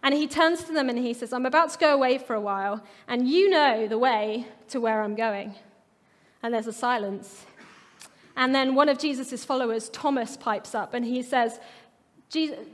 And 0.03 0.15
he 0.15 0.27
turns 0.27 0.65
to 0.65 0.73
them 0.73 0.89
and 0.89 0.99
he 0.99 1.15
says, 1.15 1.33
I'm 1.33 1.47
about 1.47 1.71
to 1.73 1.79
go 1.79 1.95
away 1.95 2.19
for 2.19 2.35
a 2.35 2.41
while, 2.41 2.83
and 3.07 3.29
you 3.29 3.49
know 3.51 3.87
the 3.87 3.99
way 3.99 4.47
to 4.69 4.81
where 4.81 5.03
I'm 5.03 5.15
going. 5.15 5.55
And 6.43 6.53
there's 6.53 6.67
a 6.67 6.73
silence. 6.73 7.47
And 8.35 8.55
then 8.55 8.75
one 8.75 8.89
of 8.89 8.99
Jesus' 8.99 9.45
followers, 9.45 9.91
Thomas, 9.91 10.37
pipes 10.37 10.75
up 10.75 10.95
and 10.95 11.05
he 11.05 11.23
says, 11.23 11.61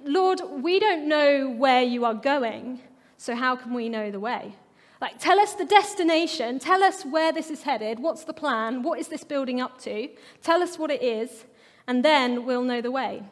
Lord, 0.05 0.41
we 0.63 0.79
don't 0.79 1.09
know 1.09 1.51
where 1.51 1.83
you 1.83 2.05
are 2.05 2.15
going, 2.15 2.81
so 3.19 3.35
how 3.35 3.57
can 3.57 3.75
we 3.75 3.89
know 3.89 4.11
the 4.11 4.21
way? 4.21 4.55
Like, 5.01 5.19
tell 5.21 5.39
us 5.39 5.55
the 5.55 5.65
destination, 5.65 6.59
tell 6.59 6.83
us 6.83 7.05
where 7.05 7.33
this 7.33 7.51
is 7.51 7.63
headed, 7.63 8.01
what's 8.01 8.25
the 8.25 8.33
plan, 8.33 8.83
what 8.83 8.99
is 8.99 9.09
this 9.09 9.23
building 9.23 9.61
up 9.61 9.81
to, 9.83 10.09
tell 10.43 10.61
us 10.61 10.79
what 10.79 10.91
it 10.91 11.03
is, 11.03 11.45
and 11.87 12.05
then 12.05 12.45
we'll 12.45 12.65
know 12.65 12.81
the 12.81 12.91
way. 12.91 13.23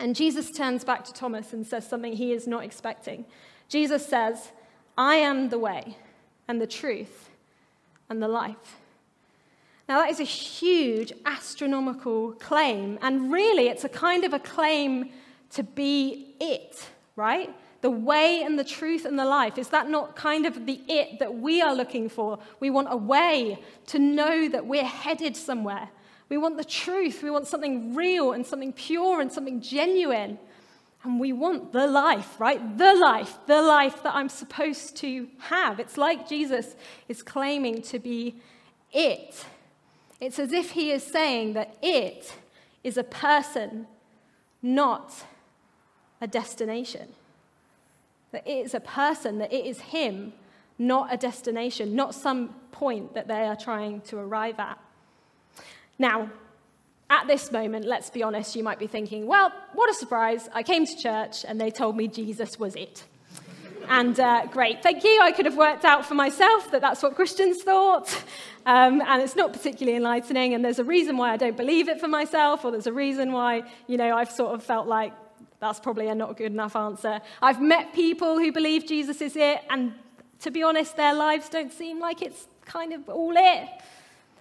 And 0.00 0.16
Jesus 0.16 0.50
turns 0.50 0.84
back 0.84 1.04
to 1.04 1.12
Thomas 1.12 1.52
and 1.52 1.66
says 1.66 1.86
something 1.86 2.14
he 2.14 2.32
is 2.32 2.46
not 2.46 2.64
expecting. 2.64 3.26
Jesus 3.68 4.06
says, 4.06 4.52
I 4.96 5.16
am 5.16 5.50
the 5.50 5.58
way 5.58 5.98
and 6.48 6.60
the 6.60 6.66
truth 6.66 7.28
and 8.08 8.22
the 8.22 8.28
life. 8.28 8.76
Now, 9.88 10.00
that 10.00 10.10
is 10.10 10.18
a 10.18 10.24
huge 10.24 11.12
astronomical 11.26 12.32
claim, 12.32 12.98
and 13.02 13.30
really, 13.30 13.68
it's 13.68 13.84
a 13.84 13.88
kind 13.88 14.24
of 14.24 14.32
a 14.32 14.38
claim 14.38 15.10
to 15.50 15.62
be 15.62 16.34
it, 16.40 16.88
right? 17.14 17.54
The 17.80 17.90
way 17.90 18.42
and 18.42 18.58
the 18.58 18.64
truth 18.64 19.04
and 19.04 19.18
the 19.18 19.24
life? 19.24 19.58
Is 19.58 19.68
that 19.68 19.88
not 19.88 20.16
kind 20.16 20.46
of 20.46 20.66
the 20.66 20.80
it 20.88 21.18
that 21.18 21.34
we 21.34 21.60
are 21.62 21.74
looking 21.74 22.08
for? 22.08 22.38
We 22.60 22.70
want 22.70 22.88
a 22.90 22.96
way 22.96 23.58
to 23.86 23.98
know 23.98 24.48
that 24.48 24.66
we're 24.66 24.84
headed 24.84 25.36
somewhere. 25.36 25.88
We 26.28 26.38
want 26.38 26.56
the 26.56 26.64
truth. 26.64 27.22
We 27.22 27.30
want 27.30 27.46
something 27.46 27.94
real 27.94 28.32
and 28.32 28.44
something 28.44 28.72
pure 28.72 29.20
and 29.20 29.32
something 29.32 29.60
genuine. 29.60 30.38
And 31.04 31.20
we 31.20 31.32
want 31.32 31.72
the 31.72 31.86
life, 31.86 32.40
right? 32.40 32.78
The 32.78 32.94
life, 32.94 33.38
the 33.46 33.62
life 33.62 34.02
that 34.02 34.14
I'm 34.14 34.28
supposed 34.28 34.96
to 34.96 35.28
have. 35.38 35.78
It's 35.78 35.96
like 35.96 36.28
Jesus 36.28 36.74
is 37.08 37.22
claiming 37.22 37.82
to 37.82 37.98
be 37.98 38.40
it. 38.92 39.44
It's 40.20 40.38
as 40.38 40.52
if 40.52 40.72
he 40.72 40.90
is 40.90 41.04
saying 41.04 41.52
that 41.52 41.76
it 41.82 42.34
is 42.82 42.96
a 42.96 43.04
person, 43.04 43.86
not 44.62 45.12
a 46.20 46.26
destination. 46.26 47.08
That 48.32 48.46
it 48.46 48.64
is 48.66 48.74
a 48.74 48.80
person, 48.80 49.38
that 49.38 49.52
it 49.52 49.66
is 49.66 49.80
Him, 49.80 50.32
not 50.78 51.12
a 51.12 51.16
destination, 51.16 51.94
not 51.94 52.14
some 52.14 52.54
point 52.72 53.14
that 53.14 53.28
they 53.28 53.44
are 53.44 53.56
trying 53.56 54.00
to 54.02 54.18
arrive 54.18 54.58
at. 54.58 54.78
Now, 55.98 56.30
at 57.08 57.26
this 57.26 57.52
moment, 57.52 57.86
let's 57.86 58.10
be 58.10 58.22
honest, 58.22 58.56
you 58.56 58.64
might 58.64 58.78
be 58.78 58.86
thinking, 58.86 59.26
well, 59.26 59.52
what 59.74 59.88
a 59.88 59.94
surprise. 59.94 60.48
I 60.52 60.62
came 60.62 60.84
to 60.86 60.96
church 60.96 61.44
and 61.46 61.60
they 61.60 61.70
told 61.70 61.96
me 61.96 62.08
Jesus 62.08 62.58
was 62.58 62.74
it. 62.74 63.04
and 63.88 64.18
uh, 64.18 64.46
great, 64.46 64.82
thank 64.82 65.04
you. 65.04 65.20
I 65.22 65.30
could 65.30 65.46
have 65.46 65.56
worked 65.56 65.84
out 65.84 66.04
for 66.04 66.14
myself 66.14 66.70
that 66.72 66.80
that's 66.80 67.02
what 67.02 67.14
Christians 67.14 67.62
thought. 67.62 68.24
Um, 68.66 69.00
and 69.00 69.22
it's 69.22 69.36
not 69.36 69.52
particularly 69.52 69.96
enlightening. 69.96 70.52
And 70.52 70.64
there's 70.64 70.80
a 70.80 70.84
reason 70.84 71.16
why 71.16 71.32
I 71.32 71.36
don't 71.36 71.56
believe 71.56 71.88
it 71.88 72.00
for 72.00 72.08
myself, 72.08 72.64
or 72.64 72.72
there's 72.72 72.88
a 72.88 72.92
reason 72.92 73.30
why, 73.30 73.62
you 73.86 73.96
know, 73.96 74.16
I've 74.16 74.32
sort 74.32 74.54
of 74.54 74.64
felt 74.64 74.88
like 74.88 75.12
that's 75.60 75.80
probably 75.80 76.08
a 76.08 76.14
not 76.14 76.36
good 76.36 76.52
enough 76.52 76.76
answer. 76.76 77.20
I've 77.40 77.60
met 77.60 77.92
people 77.94 78.38
who 78.38 78.52
believe 78.52 78.86
Jesus 78.86 79.20
is 79.20 79.36
it, 79.36 79.60
and 79.70 79.94
to 80.40 80.50
be 80.50 80.62
honest, 80.62 80.96
their 80.96 81.14
lives 81.14 81.48
don't 81.48 81.72
seem 81.72 81.98
like 82.00 82.22
it's 82.22 82.46
kind 82.64 82.92
of 82.92 83.08
all 83.08 83.34
it. 83.36 83.68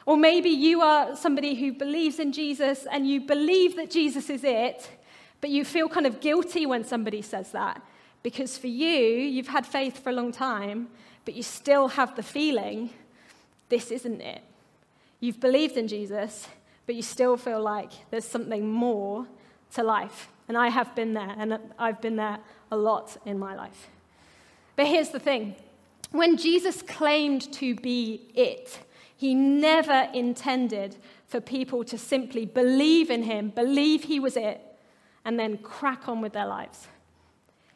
Or 0.05 0.17
maybe 0.17 0.49
you 0.49 0.81
are 0.81 1.15
somebody 1.15 1.55
who 1.55 1.73
believes 1.73 2.19
in 2.19 2.31
Jesus 2.31 2.85
and 2.91 3.07
you 3.07 3.21
believe 3.21 3.75
that 3.77 3.89
Jesus 3.89 4.29
is 4.29 4.43
it, 4.43 4.89
but 5.41 5.49
you 5.49 5.65
feel 5.65 5.89
kind 5.89 6.05
of 6.05 6.19
guilty 6.19 6.65
when 6.65 6.83
somebody 6.83 7.21
says 7.21 7.51
that. 7.53 7.81
Because 8.21 8.57
for 8.57 8.67
you, 8.67 8.97
you've 8.97 9.47
had 9.47 9.65
faith 9.65 10.03
for 10.03 10.09
a 10.09 10.13
long 10.13 10.31
time, 10.31 10.89
but 11.23 11.33
you 11.33 11.43
still 11.43 11.87
have 11.87 12.15
the 12.15 12.23
feeling 12.23 12.91
this 13.69 13.89
isn't 13.89 14.21
it. 14.21 14.43
You've 15.19 15.39
believed 15.39 15.75
in 15.77 15.87
Jesus, 15.87 16.47
but 16.85 16.93
you 16.93 17.01
still 17.01 17.35
feel 17.35 17.61
like 17.61 17.91
there's 18.11 18.25
something 18.25 18.69
more 18.69 19.25
to 19.73 19.83
life. 19.83 20.29
And 20.47 20.57
I 20.57 20.69
have 20.69 20.95
been 20.95 21.13
there, 21.13 21.33
and 21.37 21.59
I've 21.79 22.01
been 22.01 22.15
there 22.15 22.39
a 22.71 22.77
lot 22.77 23.17
in 23.25 23.39
my 23.39 23.55
life. 23.55 23.89
But 24.75 24.87
here's 24.87 25.09
the 25.09 25.19
thing 25.19 25.55
when 26.11 26.37
Jesus 26.37 26.81
claimed 26.81 27.51
to 27.53 27.75
be 27.75 28.21
it, 28.35 28.79
he 29.17 29.33
never 29.33 30.09
intended 30.13 30.97
for 31.27 31.41
people 31.41 31.83
to 31.85 31.97
simply 31.97 32.45
believe 32.45 33.09
in 33.09 33.23
him, 33.23 33.49
believe 33.49 34.03
he 34.03 34.19
was 34.19 34.37
it, 34.37 34.61
and 35.23 35.39
then 35.39 35.57
crack 35.57 36.07
on 36.07 36.21
with 36.21 36.33
their 36.33 36.45
lives. 36.45 36.87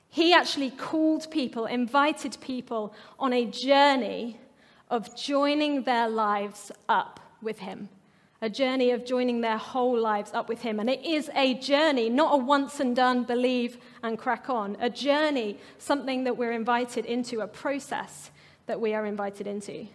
He 0.09 0.33
actually 0.33 0.71
called 0.71 1.29
people, 1.31 1.65
invited 1.65 2.37
people 2.41 2.93
on 3.19 3.33
a 3.33 3.45
journey 3.45 4.39
of 4.89 5.15
joining 5.15 5.83
their 5.83 6.09
lives 6.09 6.71
up 6.87 7.19
with 7.41 7.59
him. 7.59 7.89
A 8.41 8.49
journey 8.49 8.91
of 8.91 9.05
joining 9.05 9.41
their 9.41 9.57
whole 9.57 9.99
lives 9.99 10.31
up 10.33 10.47
with 10.47 10.61
him. 10.61 10.79
And 10.79 10.89
it 10.89 11.03
is 11.05 11.29
a 11.35 11.55
journey, 11.55 12.09
not 12.09 12.33
a 12.33 12.37
once 12.37 12.79
and 12.79 12.95
done 12.95 13.23
believe 13.23 13.77
and 14.01 14.17
crack 14.17 14.49
on. 14.49 14.77
A 14.79 14.89
journey, 14.89 15.57
something 15.77 16.23
that 16.23 16.37
we're 16.37 16.53
invited 16.53 17.05
into, 17.05 17.41
a 17.41 17.47
process 17.47 18.31
that 18.65 18.79
we 18.79 18.93
are 18.93 19.05
invited 19.05 19.45
into. 19.45 19.87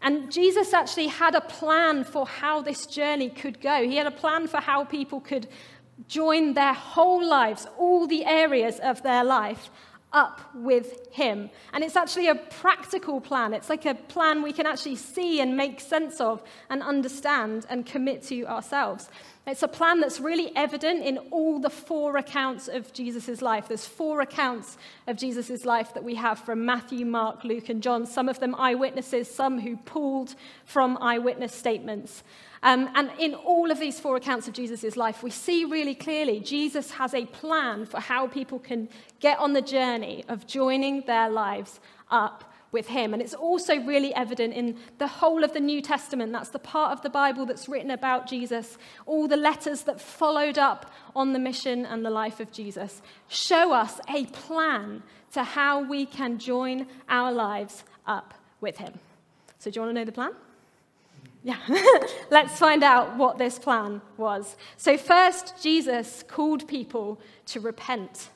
And 0.00 0.32
Jesus 0.32 0.74
actually 0.74 1.06
had 1.06 1.36
a 1.36 1.40
plan 1.40 2.02
for 2.02 2.26
how 2.26 2.60
this 2.60 2.86
journey 2.86 3.28
could 3.28 3.60
go. 3.60 3.84
He 3.84 3.96
had 3.96 4.08
a 4.08 4.10
plan 4.10 4.48
for 4.48 4.56
how 4.56 4.84
people 4.84 5.20
could 5.20 5.46
join 6.08 6.54
their 6.54 6.74
whole 6.74 7.24
lives, 7.24 7.68
all 7.78 8.08
the 8.08 8.24
areas 8.24 8.80
of 8.80 9.02
their 9.04 9.22
life, 9.22 9.70
up 10.12 10.40
with 10.54 11.08
Him. 11.12 11.50
And 11.72 11.82
it's 11.82 11.96
actually 11.96 12.28
a 12.28 12.34
practical 12.34 13.20
plan. 13.20 13.52
It's 13.54 13.68
like 13.68 13.86
a 13.86 13.94
plan 13.94 14.42
we 14.42 14.52
can 14.52 14.66
actually 14.66 14.96
see 14.96 15.40
and 15.40 15.56
make 15.56 15.80
sense 15.80 16.20
of 16.20 16.42
and 16.70 16.82
understand 16.82 17.66
and 17.68 17.86
commit 17.86 18.22
to 18.24 18.44
ourselves. 18.44 19.08
It's 19.44 19.64
a 19.64 19.68
plan 19.68 20.00
that's 20.00 20.20
really 20.20 20.54
evident 20.54 21.02
in 21.02 21.18
all 21.32 21.58
the 21.58 21.68
four 21.68 22.16
accounts 22.16 22.68
of 22.68 22.92
Jesus' 22.92 23.42
life. 23.42 23.66
There's 23.66 23.86
four 23.86 24.20
accounts 24.20 24.78
of 25.08 25.16
Jesus' 25.16 25.64
life 25.64 25.94
that 25.94 26.04
we 26.04 26.14
have 26.14 26.38
from 26.38 26.64
Matthew, 26.64 27.04
Mark, 27.04 27.42
Luke, 27.42 27.68
and 27.68 27.82
John. 27.82 28.06
Some 28.06 28.28
of 28.28 28.38
them 28.38 28.54
eyewitnesses, 28.54 29.28
some 29.28 29.58
who 29.60 29.76
pulled 29.78 30.36
from 30.64 30.96
eyewitness 31.00 31.52
statements. 31.52 32.22
Um, 32.62 32.88
and 32.94 33.10
in 33.18 33.34
all 33.34 33.70
of 33.70 33.80
these 33.80 33.98
four 33.98 34.16
accounts 34.16 34.46
of 34.46 34.54
Jesus' 34.54 34.96
life, 34.96 35.22
we 35.22 35.30
see 35.30 35.64
really 35.64 35.94
clearly 35.94 36.38
Jesus 36.38 36.92
has 36.92 37.12
a 37.12 37.26
plan 37.26 37.86
for 37.86 37.98
how 37.98 38.28
people 38.28 38.60
can 38.60 38.88
get 39.18 39.38
on 39.38 39.52
the 39.52 39.62
journey 39.62 40.24
of 40.28 40.46
joining 40.46 41.02
their 41.02 41.28
lives 41.28 41.80
up 42.10 42.52
with 42.70 42.86
him. 42.88 43.12
And 43.12 43.22
it's 43.22 43.34
also 43.34 43.78
really 43.80 44.14
evident 44.14 44.54
in 44.54 44.78
the 44.98 45.06
whole 45.06 45.44
of 45.44 45.52
the 45.52 45.60
New 45.60 45.82
Testament. 45.82 46.32
That's 46.32 46.50
the 46.50 46.58
part 46.58 46.92
of 46.92 47.02
the 47.02 47.10
Bible 47.10 47.46
that's 47.46 47.68
written 47.68 47.90
about 47.90 48.28
Jesus. 48.28 48.78
All 49.06 49.28
the 49.28 49.36
letters 49.36 49.82
that 49.82 50.00
followed 50.00 50.56
up 50.56 50.90
on 51.14 51.32
the 51.32 51.38
mission 51.38 51.84
and 51.84 52.04
the 52.04 52.10
life 52.10 52.40
of 52.40 52.50
Jesus 52.50 53.02
show 53.28 53.72
us 53.72 54.00
a 54.08 54.26
plan 54.26 55.02
to 55.32 55.42
how 55.42 55.82
we 55.82 56.06
can 56.06 56.38
join 56.38 56.86
our 57.08 57.32
lives 57.32 57.84
up 58.06 58.34
with 58.60 58.78
him. 58.78 58.94
So, 59.58 59.70
do 59.70 59.76
you 59.76 59.82
want 59.82 59.94
to 59.94 60.00
know 60.00 60.04
the 60.04 60.12
plan? 60.12 60.32
Yeah, 61.44 61.58
let's 62.30 62.58
find 62.58 62.84
out 62.84 63.16
what 63.16 63.36
this 63.36 63.58
plan 63.58 64.00
was. 64.16 64.56
So, 64.76 64.96
first, 64.96 65.60
Jesus 65.60 66.22
called 66.28 66.68
people 66.68 67.20
to 67.46 67.60
repent. 67.60 68.30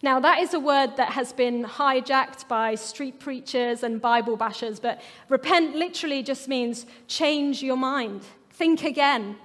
Now, 0.00 0.20
that 0.20 0.38
is 0.38 0.54
a 0.54 0.60
word 0.60 0.96
that 0.96 1.10
has 1.10 1.32
been 1.32 1.64
hijacked 1.64 2.48
by 2.48 2.76
street 2.76 3.20
preachers 3.20 3.82
and 3.82 4.00
Bible 4.00 4.36
bashers, 4.36 4.80
but 4.80 5.00
repent 5.28 5.76
literally 5.76 6.22
just 6.22 6.48
means 6.48 6.86
change 7.08 7.62
your 7.62 7.76
mind, 7.76 8.22
think 8.52 8.84
again. 8.84 9.36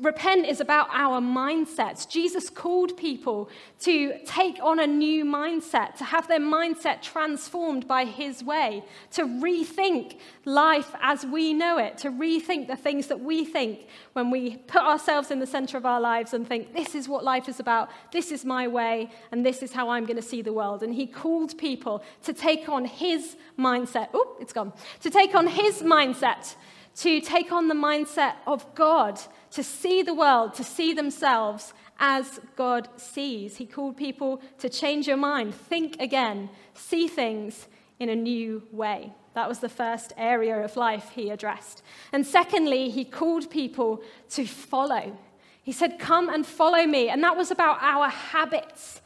Repent 0.00 0.46
is 0.46 0.60
about 0.60 0.86
our 0.92 1.20
mindsets. 1.20 2.08
Jesus 2.08 2.48
called 2.48 2.96
people 2.96 3.48
to 3.80 4.14
take 4.24 4.58
on 4.62 4.78
a 4.78 4.86
new 4.86 5.24
mindset, 5.24 5.96
to 5.96 6.04
have 6.04 6.28
their 6.28 6.38
mindset 6.38 7.02
transformed 7.02 7.88
by 7.88 8.04
his 8.04 8.44
way, 8.44 8.84
to 9.10 9.24
rethink 9.24 10.18
life 10.44 10.94
as 11.02 11.26
we 11.26 11.52
know 11.52 11.78
it, 11.78 11.98
to 11.98 12.10
rethink 12.10 12.68
the 12.68 12.76
things 12.76 13.08
that 13.08 13.18
we 13.18 13.44
think 13.44 13.88
when 14.12 14.30
we 14.30 14.58
put 14.58 14.82
ourselves 14.82 15.32
in 15.32 15.40
the 15.40 15.46
center 15.46 15.76
of 15.76 15.84
our 15.84 16.00
lives 16.00 16.34
and 16.34 16.46
think, 16.46 16.72
this 16.72 16.94
is 16.94 17.08
what 17.08 17.24
life 17.24 17.48
is 17.48 17.58
about, 17.58 17.90
this 18.12 18.30
is 18.30 18.44
my 18.44 18.68
way, 18.68 19.10
and 19.32 19.44
this 19.44 19.60
is 19.60 19.72
how 19.72 19.88
I'm 19.88 20.04
going 20.04 20.16
to 20.16 20.22
see 20.22 20.40
the 20.40 20.52
world. 20.52 20.84
And 20.84 20.94
he 20.94 21.06
called 21.06 21.58
people 21.58 22.04
to 22.22 22.32
take 22.32 22.68
on 22.68 22.84
his 22.84 23.36
mindset. 23.58 24.08
Oh, 24.14 24.36
it's 24.38 24.52
gone. 24.52 24.72
To 25.00 25.10
take 25.10 25.34
on 25.34 25.48
his 25.48 25.82
mindset, 25.82 26.54
to 26.96 27.20
take 27.20 27.52
on 27.52 27.68
the 27.68 27.74
mindset 27.74 28.34
of 28.46 28.74
God 28.74 29.20
to 29.50 29.62
see 29.62 30.02
the 30.02 30.14
world, 30.14 30.54
to 30.54 30.64
see 30.64 30.92
themselves 30.92 31.72
as 31.98 32.40
God 32.56 32.88
sees. 32.96 33.56
He 33.56 33.66
called 33.66 33.96
people 33.96 34.42
to 34.58 34.68
change 34.68 35.06
your 35.06 35.16
mind, 35.16 35.54
think 35.54 36.00
again, 36.00 36.50
see 36.74 37.08
things 37.08 37.68
in 37.98 38.08
a 38.08 38.16
new 38.16 38.62
way. 38.72 39.12
That 39.34 39.48
was 39.48 39.58
the 39.58 39.68
first 39.68 40.12
area 40.16 40.64
of 40.64 40.76
life 40.76 41.10
he 41.14 41.30
addressed. 41.30 41.82
And 42.12 42.24
secondly, 42.24 42.90
he 42.90 43.04
called 43.04 43.50
people 43.50 44.02
to 44.30 44.46
follow. 44.46 45.16
He 45.62 45.72
said, 45.72 45.98
Come 45.98 46.28
and 46.28 46.46
follow 46.46 46.86
me. 46.86 47.08
And 47.08 47.22
that 47.24 47.36
was 47.36 47.50
about 47.50 47.78
our 47.80 48.08
habits. 48.08 49.00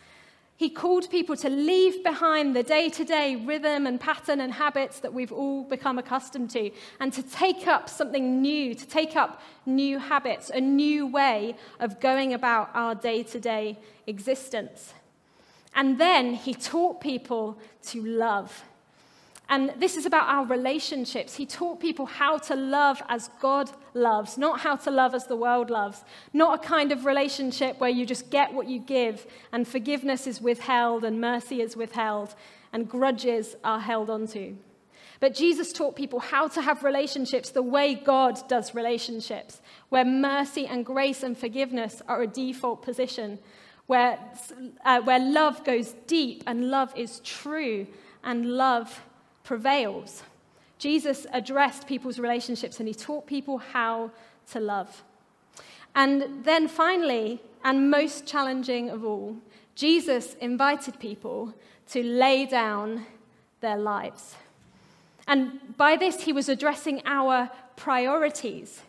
He 0.58 0.70
called 0.70 1.08
people 1.08 1.36
to 1.36 1.48
leave 1.48 2.02
behind 2.02 2.56
the 2.56 2.64
day 2.64 2.88
to 2.88 3.04
day 3.04 3.36
rhythm 3.36 3.86
and 3.86 4.00
pattern 4.00 4.40
and 4.40 4.52
habits 4.52 4.98
that 4.98 5.14
we've 5.14 5.30
all 5.30 5.62
become 5.62 6.00
accustomed 6.00 6.50
to 6.50 6.72
and 6.98 7.12
to 7.12 7.22
take 7.22 7.68
up 7.68 7.88
something 7.88 8.42
new, 8.42 8.74
to 8.74 8.84
take 8.84 9.14
up 9.14 9.40
new 9.64 10.00
habits, 10.00 10.50
a 10.50 10.60
new 10.60 11.06
way 11.06 11.54
of 11.78 12.00
going 12.00 12.34
about 12.34 12.70
our 12.74 12.96
day 12.96 13.22
to 13.22 13.38
day 13.38 13.78
existence. 14.08 14.94
And 15.76 15.96
then 15.96 16.34
he 16.34 16.54
taught 16.54 17.00
people 17.00 17.56
to 17.90 18.02
love. 18.02 18.64
And 19.50 19.72
this 19.78 19.96
is 19.96 20.04
about 20.04 20.28
our 20.28 20.44
relationships. 20.44 21.34
He 21.34 21.46
taught 21.46 21.80
people 21.80 22.04
how 22.04 22.36
to 22.38 22.54
love 22.54 23.02
as 23.08 23.30
God 23.40 23.70
loves, 23.94 24.36
not 24.36 24.60
how 24.60 24.76
to 24.76 24.90
love 24.90 25.14
as 25.14 25.26
the 25.26 25.36
world 25.36 25.70
loves. 25.70 26.04
Not 26.34 26.62
a 26.62 26.66
kind 26.66 26.92
of 26.92 27.06
relationship 27.06 27.80
where 27.80 27.88
you 27.88 28.04
just 28.04 28.30
get 28.30 28.52
what 28.52 28.68
you 28.68 28.78
give 28.78 29.26
and 29.50 29.66
forgiveness 29.66 30.26
is 30.26 30.42
withheld 30.42 31.02
and 31.02 31.18
mercy 31.18 31.62
is 31.62 31.76
withheld 31.76 32.34
and 32.74 32.88
grudges 32.88 33.56
are 33.64 33.80
held 33.80 34.10
onto. 34.10 34.56
But 35.18 35.34
Jesus 35.34 35.72
taught 35.72 35.96
people 35.96 36.20
how 36.20 36.48
to 36.48 36.60
have 36.60 36.84
relationships 36.84 37.50
the 37.50 37.62
way 37.62 37.94
God 37.94 38.38
does 38.48 38.74
relationships, 38.74 39.62
where 39.88 40.04
mercy 40.04 40.66
and 40.66 40.84
grace 40.84 41.22
and 41.22 41.36
forgiveness 41.36 42.02
are 42.06 42.22
a 42.22 42.26
default 42.26 42.82
position, 42.82 43.38
where, 43.86 44.18
uh, 44.84 45.00
where 45.00 45.18
love 45.18 45.64
goes 45.64 45.94
deep 46.06 46.44
and 46.46 46.70
love 46.70 46.92
is 46.94 47.20
true 47.20 47.86
and 48.22 48.46
love 48.46 49.02
prevails. 49.48 50.22
Jesus 50.78 51.26
addressed 51.32 51.86
people's 51.86 52.18
relationships 52.18 52.80
and 52.80 52.86
he 52.86 52.92
taught 52.92 53.26
people 53.26 53.56
how 53.56 54.10
to 54.52 54.60
love. 54.60 55.02
And 55.94 56.44
then 56.44 56.68
finally, 56.68 57.40
and 57.64 57.90
most 57.90 58.26
challenging 58.26 58.90
of 58.90 59.06
all, 59.06 59.38
Jesus 59.74 60.34
invited 60.34 61.00
people 61.00 61.54
to 61.92 62.02
lay 62.02 62.44
down 62.44 63.06
their 63.62 63.78
lives. 63.78 64.36
And 65.26 65.74
by 65.78 65.96
this, 65.96 66.24
he 66.24 66.32
was 66.34 66.50
addressing 66.50 67.00
our 67.06 67.50
priorities 67.74 68.82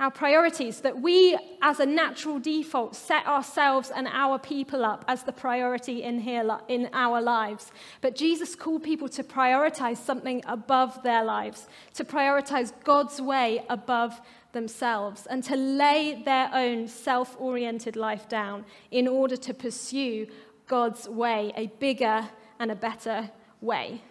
our 0.00 0.10
priorities, 0.10 0.80
that 0.82 1.00
we, 1.00 1.36
as 1.60 1.80
a 1.80 1.86
natural 1.86 2.38
default, 2.38 2.94
set 2.94 3.26
ourselves 3.26 3.90
and 3.94 4.06
our 4.08 4.38
people 4.38 4.84
up 4.84 5.04
as 5.08 5.24
the 5.24 5.32
priority 5.32 6.04
in, 6.04 6.20
here, 6.20 6.58
in 6.68 6.88
our 6.92 7.20
lives. 7.20 7.72
But 8.00 8.14
Jesus 8.14 8.54
called 8.54 8.84
people 8.84 9.08
to 9.08 9.24
prioritize 9.24 9.96
something 9.96 10.42
above 10.46 11.02
their 11.02 11.24
lives, 11.24 11.66
to 11.94 12.04
prioritize 12.04 12.72
God's 12.84 13.20
way 13.20 13.64
above 13.68 14.20
themselves, 14.52 15.26
and 15.26 15.42
to 15.44 15.56
lay 15.56 16.22
their 16.24 16.48
own 16.54 16.86
self 16.86 17.36
oriented 17.40 17.96
life 17.96 18.28
down 18.28 18.64
in 18.92 19.08
order 19.08 19.36
to 19.36 19.52
pursue 19.52 20.28
God's 20.68 21.08
way, 21.08 21.52
a 21.56 21.66
bigger 21.80 22.28
and 22.60 22.70
a 22.70 22.76
better 22.76 23.30
way. 23.60 24.02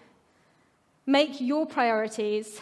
Make 1.05 1.39
your 1.39 1.65
priorities 1.65 2.59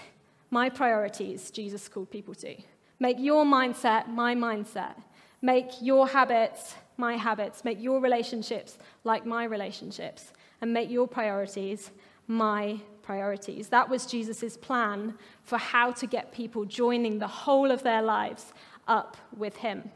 my 0.51 0.69
priorities, 0.69 1.49
Jesus 1.49 1.89
called 1.89 2.11
people 2.11 2.35
to. 2.35 2.55
Make 2.99 3.17
your 3.19 3.45
mindset 3.45 4.07
my 4.07 4.35
mindset. 4.35 4.95
Make 5.41 5.69
your 5.81 6.07
habits 6.07 6.75
my 6.97 7.17
habits. 7.17 7.65
Make 7.65 7.81
your 7.81 7.99
relationships 7.99 8.77
like 9.03 9.25
my 9.25 9.43
relationships. 9.43 10.31
And 10.61 10.73
make 10.73 10.89
your 10.89 11.07
priorities 11.07 11.91
my 12.27 12.79
priorities. 13.03 13.69
That 13.69 13.89
was 13.89 14.05
Jesus' 14.05 14.57
plan 14.57 15.15
for 15.43 15.57
how 15.57 15.91
to 15.91 16.07
get 16.07 16.31
people 16.31 16.65
joining 16.65 17.19
the 17.19 17.27
whole 17.27 17.69
of 17.69 17.83
their 17.83 18.01
lives 18.01 18.53
up 18.87 19.17
with 19.37 19.57
him. 19.57 19.91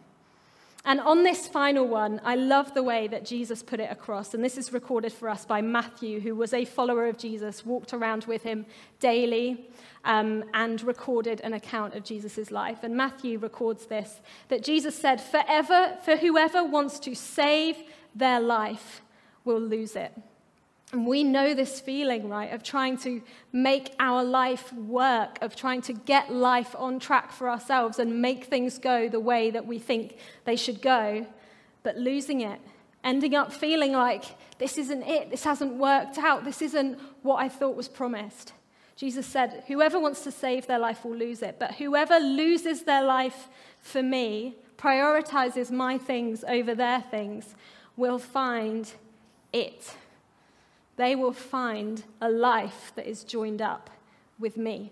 And 0.85 1.01
on 1.01 1.23
this 1.23 1.47
final 1.47 1.85
one, 1.87 2.21
I 2.23 2.35
love 2.35 2.73
the 2.73 2.83
way 2.83 3.07
that 3.07 3.25
Jesus 3.25 3.61
put 3.61 3.79
it 3.79 3.91
across. 3.91 4.33
And 4.33 4.43
this 4.43 4.57
is 4.57 4.71
recorded 4.71 5.11
for 5.11 5.27
us 5.27 5.45
by 5.45 5.61
Matthew, 5.61 6.21
who 6.21 6.35
was 6.35 6.53
a 6.53 6.63
follower 6.63 7.07
of 7.07 7.17
Jesus, 7.17 7.65
walked 7.65 7.93
around 7.93 8.25
with 8.25 8.43
him 8.43 8.65
daily, 8.99 9.67
um, 10.05 10.45
and 10.53 10.81
recorded 10.81 11.41
an 11.41 11.53
account 11.53 11.95
of 11.95 12.05
Jesus' 12.05 12.49
life. 12.49 12.79
And 12.83 12.95
Matthew 12.95 13.39
records 13.39 13.87
this 13.87 14.21
that 14.47 14.63
Jesus 14.63 14.95
said, 14.95 15.19
Forever, 15.19 15.97
for 16.03 16.15
whoever 16.15 16.63
wants 16.63 16.99
to 17.01 17.13
save 17.13 17.75
their 18.15 18.39
life 18.39 19.01
will 19.43 19.59
lose 19.59 19.95
it. 19.95 20.13
And 20.91 21.05
we 21.05 21.23
know 21.23 21.53
this 21.53 21.79
feeling, 21.79 22.29
right, 22.29 22.51
of 22.51 22.63
trying 22.63 22.97
to 22.99 23.21
make 23.51 23.93
our 23.99 24.23
life 24.23 24.73
work, 24.73 25.37
of 25.41 25.55
trying 25.55 25.81
to 25.83 25.93
get 25.93 26.33
life 26.33 26.75
on 26.77 26.99
track 26.99 27.31
for 27.31 27.47
ourselves 27.47 27.99
and 27.99 28.21
make 28.21 28.45
things 28.45 28.79
go 28.79 29.07
the 29.07 29.19
way 29.19 29.51
that 29.51 29.67
we 29.67 29.77
think 29.77 30.17
they 30.45 30.55
should 30.55 30.81
go, 30.81 31.27
but 31.83 31.95
losing 31.95 32.41
it, 32.41 32.59
ending 33.03 33.35
up 33.35 33.53
feeling 33.53 33.93
like 33.93 34.23
this 34.57 34.79
isn't 34.79 35.03
it, 35.03 35.29
this 35.29 35.43
hasn't 35.43 35.75
worked 35.75 36.17
out, 36.17 36.43
this 36.43 36.61
isn't 36.63 36.99
what 37.21 37.35
I 37.35 37.49
thought 37.49 37.75
was 37.75 37.87
promised. 37.87 38.53
Jesus 38.95 39.27
said, 39.27 39.63
Whoever 39.67 39.99
wants 39.99 40.23
to 40.23 40.31
save 40.31 40.65
their 40.65 40.79
life 40.79 41.05
will 41.05 41.15
lose 41.15 41.43
it, 41.43 41.57
but 41.59 41.75
whoever 41.75 42.19
loses 42.19 42.81
their 42.81 43.03
life 43.03 43.47
for 43.79 44.01
me, 44.01 44.55
prioritizes 44.75 45.69
my 45.69 45.99
things 45.99 46.43
over 46.47 46.73
their 46.73 47.01
things, 47.01 47.53
will 47.95 48.19
find 48.19 48.91
it 49.53 49.93
they 50.99 51.15
will 51.15 51.31
find 51.31 52.03
a 52.19 52.29
life 52.29 52.91
that 52.95 53.07
is 53.07 53.23
joined 53.23 53.61
up 53.61 53.89
with 54.37 54.57
me. 54.57 54.91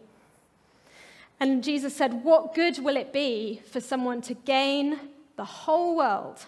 And 1.38 1.62
Jesus 1.62 1.94
said, 1.94 2.24
What 2.24 2.56
good 2.56 2.80
will 2.80 2.96
it 2.96 3.12
be 3.12 3.62
for 3.70 3.82
someone 3.82 4.22
to 4.22 4.34
gain 4.34 4.98
the 5.36 5.44
whole 5.44 5.98
world, 5.98 6.46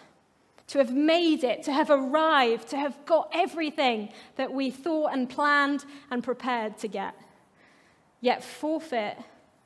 to 0.67 0.77
have 0.77 0.93
made 0.93 1.43
it, 1.43 1.63
to 1.63 1.73
have 1.73 1.89
arrived, 1.89 2.69
to 2.69 2.77
have 2.77 3.05
got 3.05 3.29
everything 3.33 4.13
that 4.37 4.53
we 4.53 4.71
thought 4.71 5.11
and 5.11 5.29
planned 5.29 5.83
and 6.09 6.23
prepared 6.23 6.77
to 6.77 6.87
get, 6.87 7.13
yet 8.21 8.41
forfeit 8.41 9.17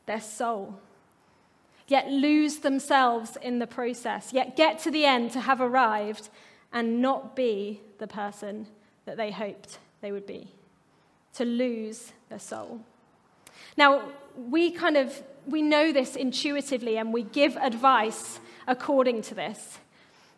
their 0.08 0.22
soul, 0.22 0.80
yet 1.88 2.10
lose 2.10 2.58
themselves 2.58 3.38
in 3.44 3.60
the 3.60 3.68
process, 3.68 4.34
yet 4.34 4.56
get 4.56 4.80
to 4.80 4.90
the 4.90 5.06
end 5.06 5.30
to 5.34 5.40
have 5.40 5.62
arrived 5.62 6.30
and 6.74 7.00
not 7.00 7.36
be 7.36 7.80
the 8.00 8.08
person 8.08 8.66
that 9.06 9.18
they 9.18 9.30
hoped 9.30 9.78
they 10.04 10.12
would 10.12 10.28
be, 10.28 10.50
to 11.34 11.46
lose 11.46 12.12
their 12.30 12.38
soul. 12.38 12.82
Now, 13.78 14.04
we 14.36 14.70
kind 14.70 14.98
of 14.98 15.24
we 15.48 15.62
know 15.62 15.92
this 15.92 16.16
intuitively 16.16 16.98
and 16.98 17.14
we 17.14 17.24
give 17.24 17.56
advice 17.58 18.40
according 18.68 19.22
to 19.24 19.36
this. 19.36 19.80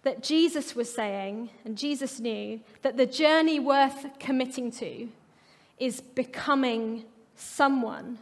That 0.04 0.22
Jesus 0.22 0.76
was 0.76 0.94
saying, 0.94 1.50
and 1.64 1.78
Jesus 1.78 2.20
knew, 2.20 2.62
that 2.84 2.96
the 2.96 3.08
journey 3.08 3.60
worth 3.60 4.06
committing 4.20 4.72
to 4.74 5.10
is 5.80 6.00
becoming 6.00 7.06
someone, 7.36 8.20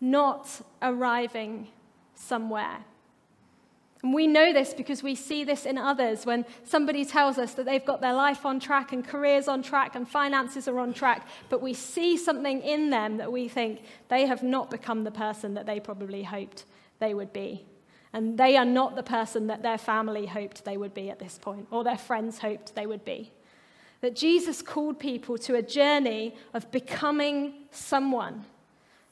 not 0.00 0.48
arriving 0.82 1.68
somewhere. 2.14 2.78
And 4.02 4.12
we 4.12 4.26
know 4.26 4.52
this 4.52 4.74
because 4.74 5.02
we 5.02 5.14
see 5.14 5.42
this 5.42 5.64
in 5.64 5.78
others 5.78 6.26
when 6.26 6.44
somebody 6.64 7.04
tells 7.04 7.38
us 7.38 7.54
that 7.54 7.64
they've 7.64 7.84
got 7.84 8.00
their 8.00 8.12
life 8.12 8.44
on 8.44 8.60
track 8.60 8.92
and 8.92 9.04
careers 9.04 9.48
on 9.48 9.62
track 9.62 9.94
and 9.94 10.06
finances 10.06 10.68
are 10.68 10.78
on 10.78 10.92
track, 10.92 11.26
but 11.48 11.62
we 11.62 11.72
see 11.72 12.16
something 12.16 12.60
in 12.60 12.90
them 12.90 13.16
that 13.16 13.32
we 13.32 13.48
think 13.48 13.82
they 14.08 14.26
have 14.26 14.42
not 14.42 14.70
become 14.70 15.04
the 15.04 15.10
person 15.10 15.54
that 15.54 15.66
they 15.66 15.80
probably 15.80 16.22
hoped 16.22 16.64
they 16.98 17.14
would 17.14 17.32
be. 17.32 17.64
And 18.12 18.38
they 18.38 18.56
are 18.56 18.64
not 18.64 18.96
the 18.96 19.02
person 19.02 19.48
that 19.48 19.62
their 19.62 19.78
family 19.78 20.26
hoped 20.26 20.64
they 20.64 20.76
would 20.76 20.94
be 20.94 21.10
at 21.10 21.18
this 21.18 21.38
point, 21.38 21.66
or 21.70 21.82
their 21.82 21.98
friends 21.98 22.38
hoped 22.38 22.74
they 22.74 22.86
would 22.86 23.04
be. 23.04 23.32
That 24.02 24.14
Jesus 24.14 24.62
called 24.62 24.98
people 24.98 25.38
to 25.38 25.54
a 25.54 25.62
journey 25.62 26.34
of 26.54 26.70
becoming 26.70 27.54
someone 27.70 28.44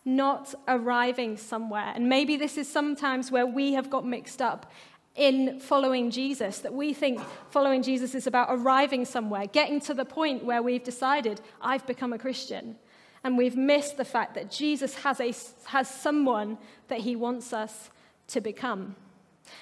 not 0.04 0.54
arriving 0.68 1.36
somewhere. 1.36 1.92
And 1.94 2.08
maybe 2.08 2.36
this 2.36 2.58
is 2.58 2.70
sometimes 2.70 3.30
where 3.30 3.46
we 3.46 3.72
have 3.72 3.88
got 3.88 4.06
mixed 4.06 4.42
up 4.42 4.70
in 5.14 5.60
following 5.60 6.10
Jesus, 6.10 6.58
that 6.58 6.74
we 6.74 6.92
think 6.92 7.20
following 7.50 7.82
Jesus 7.82 8.14
is 8.14 8.26
about 8.26 8.48
arriving 8.50 9.04
somewhere, 9.04 9.46
getting 9.46 9.80
to 9.82 9.94
the 9.94 10.04
point 10.04 10.44
where 10.44 10.62
we've 10.62 10.82
decided, 10.82 11.40
I've 11.62 11.86
become 11.86 12.12
a 12.12 12.18
Christian. 12.18 12.76
And 13.22 13.38
we've 13.38 13.56
missed 13.56 13.96
the 13.96 14.04
fact 14.04 14.34
that 14.34 14.50
Jesus 14.50 14.96
has, 14.96 15.20
a, 15.20 15.32
has 15.68 15.88
someone 15.88 16.58
that 16.88 17.00
he 17.00 17.16
wants 17.16 17.52
us 17.52 17.90
to 18.28 18.40
become. 18.40 18.96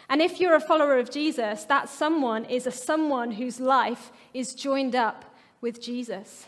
And 0.08 0.22
if 0.22 0.40
you're 0.40 0.54
a 0.54 0.60
follower 0.60 0.98
of 0.98 1.10
Jesus, 1.10 1.64
that 1.64 1.88
someone 1.88 2.44
is 2.46 2.66
a 2.66 2.70
someone 2.70 3.32
whose 3.32 3.60
life 3.60 4.10
is 4.32 4.54
joined 4.54 4.96
up 4.96 5.24
with 5.60 5.82
Jesus. 5.82 6.46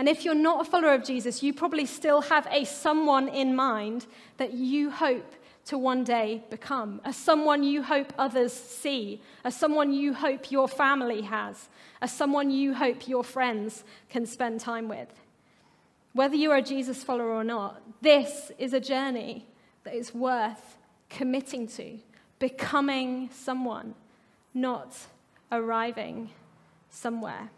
And 0.00 0.08
if 0.08 0.24
you're 0.24 0.34
not 0.34 0.66
a 0.66 0.70
follower 0.70 0.94
of 0.94 1.04
Jesus, 1.04 1.42
you 1.42 1.52
probably 1.52 1.84
still 1.84 2.22
have 2.22 2.48
a 2.50 2.64
someone 2.64 3.28
in 3.28 3.54
mind 3.54 4.06
that 4.38 4.54
you 4.54 4.90
hope 4.90 5.34
to 5.66 5.76
one 5.76 6.04
day 6.04 6.42
become, 6.48 7.02
a 7.04 7.12
someone 7.12 7.62
you 7.62 7.82
hope 7.82 8.10
others 8.16 8.50
see, 8.50 9.20
a 9.44 9.52
someone 9.52 9.92
you 9.92 10.14
hope 10.14 10.50
your 10.50 10.68
family 10.68 11.20
has, 11.20 11.68
a 12.00 12.08
someone 12.08 12.50
you 12.50 12.72
hope 12.72 13.08
your 13.08 13.22
friends 13.22 13.84
can 14.08 14.24
spend 14.24 14.60
time 14.60 14.88
with. 14.88 15.12
Whether 16.14 16.36
you 16.36 16.50
are 16.50 16.56
a 16.56 16.62
Jesus 16.62 17.04
follower 17.04 17.34
or 17.34 17.44
not, 17.44 17.82
this 18.00 18.50
is 18.56 18.72
a 18.72 18.80
journey 18.80 19.44
that 19.84 19.92
is 19.92 20.14
worth 20.14 20.78
committing 21.10 21.66
to, 21.76 21.98
becoming 22.38 23.28
someone, 23.34 23.94
not 24.54 24.96
arriving 25.52 26.30
somewhere. 26.88 27.50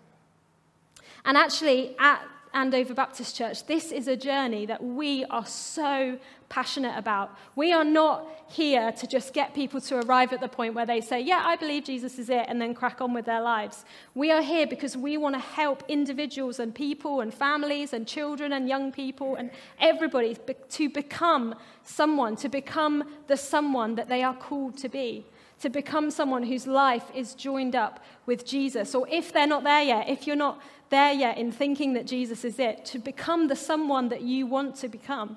And 1.25 1.37
actually, 1.37 1.97
at 1.99 2.23
Andover 2.55 2.93
Baptist 2.95 3.37
Church, 3.37 3.67
this 3.67 3.93
is 3.93 4.09
a 4.09 4.17
journey 4.17 4.67
that 4.67 4.83
we 4.83 5.25
are 5.27 5.47
so 5.47 6.19
passionate 6.49 6.99
about. 6.99 7.35
We 7.57 7.73
are 7.73 7.85
not 7.85 8.29
here 8.49 8.93
to 8.93 9.07
just 9.07 9.33
get 9.33 9.55
people 9.55 9.81
to 9.81 10.01
arrive 10.01 10.35
at 10.35 10.41
the 10.41 10.49
point 10.49 10.75
where 10.75 10.85
they 10.85 11.01
say, 11.01 11.21
Yeah, 11.21 11.43
I 11.45 11.57
believe 11.57 11.85
Jesus 11.85 12.19
is 12.19 12.29
it, 12.29 12.45
and 12.49 12.61
then 12.61 12.75
crack 12.75 13.01
on 13.01 13.15
with 13.15 13.25
their 13.25 13.41
lives. 13.41 13.87
We 14.15 14.31
are 14.31 14.43
here 14.43 14.67
because 14.67 14.97
we 14.97 15.17
want 15.17 15.35
to 15.35 15.41
help 15.41 15.83
individuals 15.89 16.59
and 16.59 16.75
people 16.75 17.21
and 17.23 17.33
families 17.33 17.95
and 17.95 18.07
children 18.07 18.53
and 18.53 18.69
young 18.69 18.93
people 18.93 19.37
and 19.37 19.51
everybody 19.81 20.37
to 20.71 20.89
become 20.91 21.55
someone, 21.85 22.37
to 22.37 22.51
become 22.51 23.05
the 23.29 23.37
someone 23.37 23.95
that 23.95 24.09
they 24.09 24.23
are 24.23 24.35
called 24.35 24.77
to 24.79 24.89
be 24.89 25.25
to 25.63 25.71
become 25.71 26.11
someone 26.11 26.43
whose 26.43 26.67
life 26.67 27.05
is 27.15 27.37
joined 27.37 27.77
up 27.77 28.05
with 28.27 28.45
Jesus. 28.45 28.97
Or 28.97 29.07
if 29.09 29.33
they're 29.33 29.47
not 29.47 29.63
there 29.63 29.83
yet, 29.83 30.09
if 30.09 30.27
you're 30.27 30.35
not 30.35 30.61
there 30.93 31.13
yet 31.13 31.39
in 31.39 31.51
thinking 31.51 31.95
that 31.95 32.07
Jesus 32.07 32.45
is 32.45 32.61
it, 32.61 32.85
to 32.87 33.01
become 33.01 33.49
the 33.49 33.57
someone 33.57 34.09
that 34.11 34.23
you 34.23 34.47
want 34.47 34.77
to 34.77 34.89
become. 34.89 35.37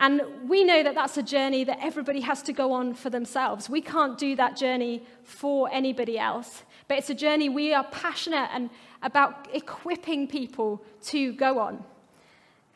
And 0.00 0.20
we 0.48 0.64
know 0.64 0.82
that 0.82 0.94
that's 0.94 1.16
a 1.16 1.22
journey 1.22 1.64
that 1.64 1.78
everybody 1.80 2.20
has 2.20 2.42
to 2.42 2.52
go 2.52 2.72
on 2.72 2.94
for 2.94 3.10
themselves. 3.10 3.70
We 3.70 3.80
can't 3.80 4.18
do 4.18 4.34
that 4.36 4.56
journey 4.56 5.06
for 5.22 5.70
anybody 5.72 6.18
else. 6.18 6.64
But 6.88 6.98
it's 6.98 7.10
a 7.10 7.14
journey 7.14 7.48
we 7.48 7.72
are 7.72 7.84
passionate 7.84 8.50
and 8.52 8.70
about 9.02 9.48
equipping 9.54 10.26
people 10.26 10.82
to 11.04 11.32
go 11.32 11.60
on. 11.60 11.84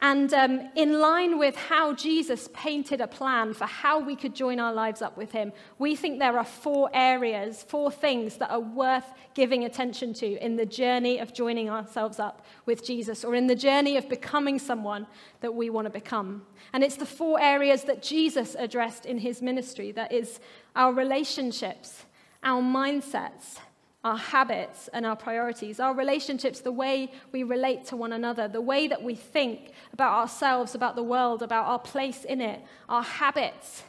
And 0.00 0.32
um, 0.32 0.70
in 0.76 1.00
line 1.00 1.38
with 1.38 1.56
how 1.56 1.92
Jesus 1.92 2.48
painted 2.54 3.00
a 3.00 3.08
plan 3.08 3.52
for 3.52 3.66
how 3.66 3.98
we 3.98 4.14
could 4.14 4.32
join 4.32 4.60
our 4.60 4.72
lives 4.72 5.02
up 5.02 5.16
with 5.16 5.32
him, 5.32 5.52
we 5.78 5.96
think 5.96 6.20
there 6.20 6.38
are 6.38 6.44
four 6.44 6.88
areas, 6.94 7.64
four 7.64 7.90
things 7.90 8.36
that 8.36 8.48
are 8.50 8.60
worth 8.60 9.12
giving 9.34 9.64
attention 9.64 10.14
to 10.14 10.38
in 10.44 10.54
the 10.54 10.66
journey 10.66 11.18
of 11.18 11.34
joining 11.34 11.68
ourselves 11.68 12.20
up 12.20 12.46
with 12.64 12.84
Jesus 12.84 13.24
or 13.24 13.34
in 13.34 13.48
the 13.48 13.56
journey 13.56 13.96
of 13.96 14.08
becoming 14.08 14.60
someone 14.60 15.04
that 15.40 15.52
we 15.52 15.68
want 15.68 15.86
to 15.86 15.90
become. 15.90 16.46
And 16.72 16.84
it's 16.84 16.96
the 16.96 17.06
four 17.06 17.40
areas 17.40 17.82
that 17.84 18.00
Jesus 18.00 18.54
addressed 18.56 19.04
in 19.04 19.18
his 19.18 19.42
ministry 19.42 19.90
that 19.92 20.12
is, 20.12 20.38
our 20.76 20.92
relationships, 20.92 22.04
our 22.44 22.62
mindsets, 22.62 23.58
our 24.04 24.16
habits 24.16 24.88
and 24.92 25.04
our 25.04 25.16
priorities, 25.16 25.80
our 25.80 25.94
relationships, 25.94 26.60
the 26.60 26.72
way 26.72 27.10
we 27.32 27.42
relate 27.42 27.84
to 27.86 27.96
one 27.96 28.12
another, 28.12 28.46
the 28.46 28.60
way 28.60 28.86
that 28.86 29.02
we 29.02 29.14
think 29.14 29.72
about 29.92 30.12
ourselves, 30.12 30.74
about 30.74 30.94
the 30.94 31.02
world, 31.02 31.42
about 31.42 31.66
our 31.66 31.78
place 31.78 32.24
in 32.24 32.40
it, 32.40 32.62
our 32.88 33.02
habits, 33.02 33.82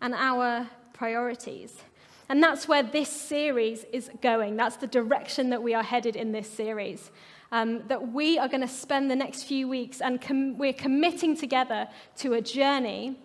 and 0.00 0.14
our 0.14 0.66
priorities. 0.94 1.76
And 2.28 2.42
that's 2.42 2.66
where 2.68 2.82
this 2.82 3.10
series 3.10 3.84
is 3.92 4.10
going. 4.22 4.56
That's 4.56 4.76
the 4.76 4.86
direction 4.86 5.50
that 5.50 5.62
we 5.62 5.74
are 5.74 5.82
headed 5.82 6.16
in 6.16 6.32
this 6.32 6.48
series. 6.48 7.10
Um, 7.52 7.86
that 7.88 8.12
we 8.12 8.38
are 8.38 8.46
going 8.46 8.60
to 8.60 8.68
spend 8.68 9.10
the 9.10 9.16
next 9.16 9.42
few 9.42 9.66
weeks 9.66 10.00
and 10.00 10.20
com- 10.20 10.56
we're 10.56 10.72
committing 10.72 11.36
together 11.36 11.88
to 12.18 12.34
a 12.34 12.40
journey 12.40 13.18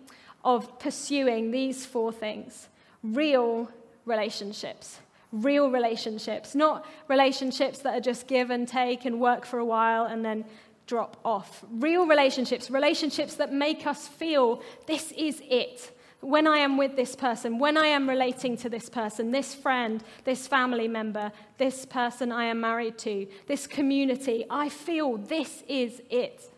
of 0.44 0.80
pursuing 0.80 1.52
these 1.52 1.86
four 1.86 2.12
things 2.12 2.68
real 3.04 3.70
relationships 4.04 4.98
real 5.32 5.70
relationships, 5.70 6.54
not 6.54 6.86
relationships 7.08 7.80
that 7.80 7.96
are 7.96 8.00
just 8.00 8.26
give 8.26 8.50
and 8.50 8.66
take 8.66 9.04
and 9.04 9.20
work 9.20 9.44
for 9.44 9.58
a 9.58 9.64
while 9.64 10.04
and 10.04 10.24
then 10.24 10.44
drop 10.86 11.18
off. 11.24 11.64
Real 11.70 12.06
relationships, 12.06 12.70
relationships 12.70 13.34
that 13.34 13.52
make 13.52 13.86
us 13.86 14.06
feel 14.06 14.62
this 14.86 15.12
is 15.12 15.42
it. 15.48 15.92
When 16.20 16.46
I 16.46 16.58
am 16.58 16.76
with 16.76 16.96
this 16.96 17.14
person, 17.14 17.58
when 17.58 17.76
I 17.76 17.86
am 17.88 18.08
relating 18.08 18.56
to 18.58 18.68
this 18.68 18.88
person, 18.88 19.30
this 19.30 19.54
friend, 19.54 20.02
this 20.24 20.46
family 20.46 20.88
member, 20.88 21.30
this 21.58 21.84
person 21.84 22.32
I 22.32 22.44
am 22.44 22.60
married 22.60 22.98
to, 22.98 23.26
this 23.46 23.66
community, 23.66 24.44
I 24.48 24.68
feel 24.68 25.18
this 25.18 25.62
is 25.68 26.00
it. 26.08 26.50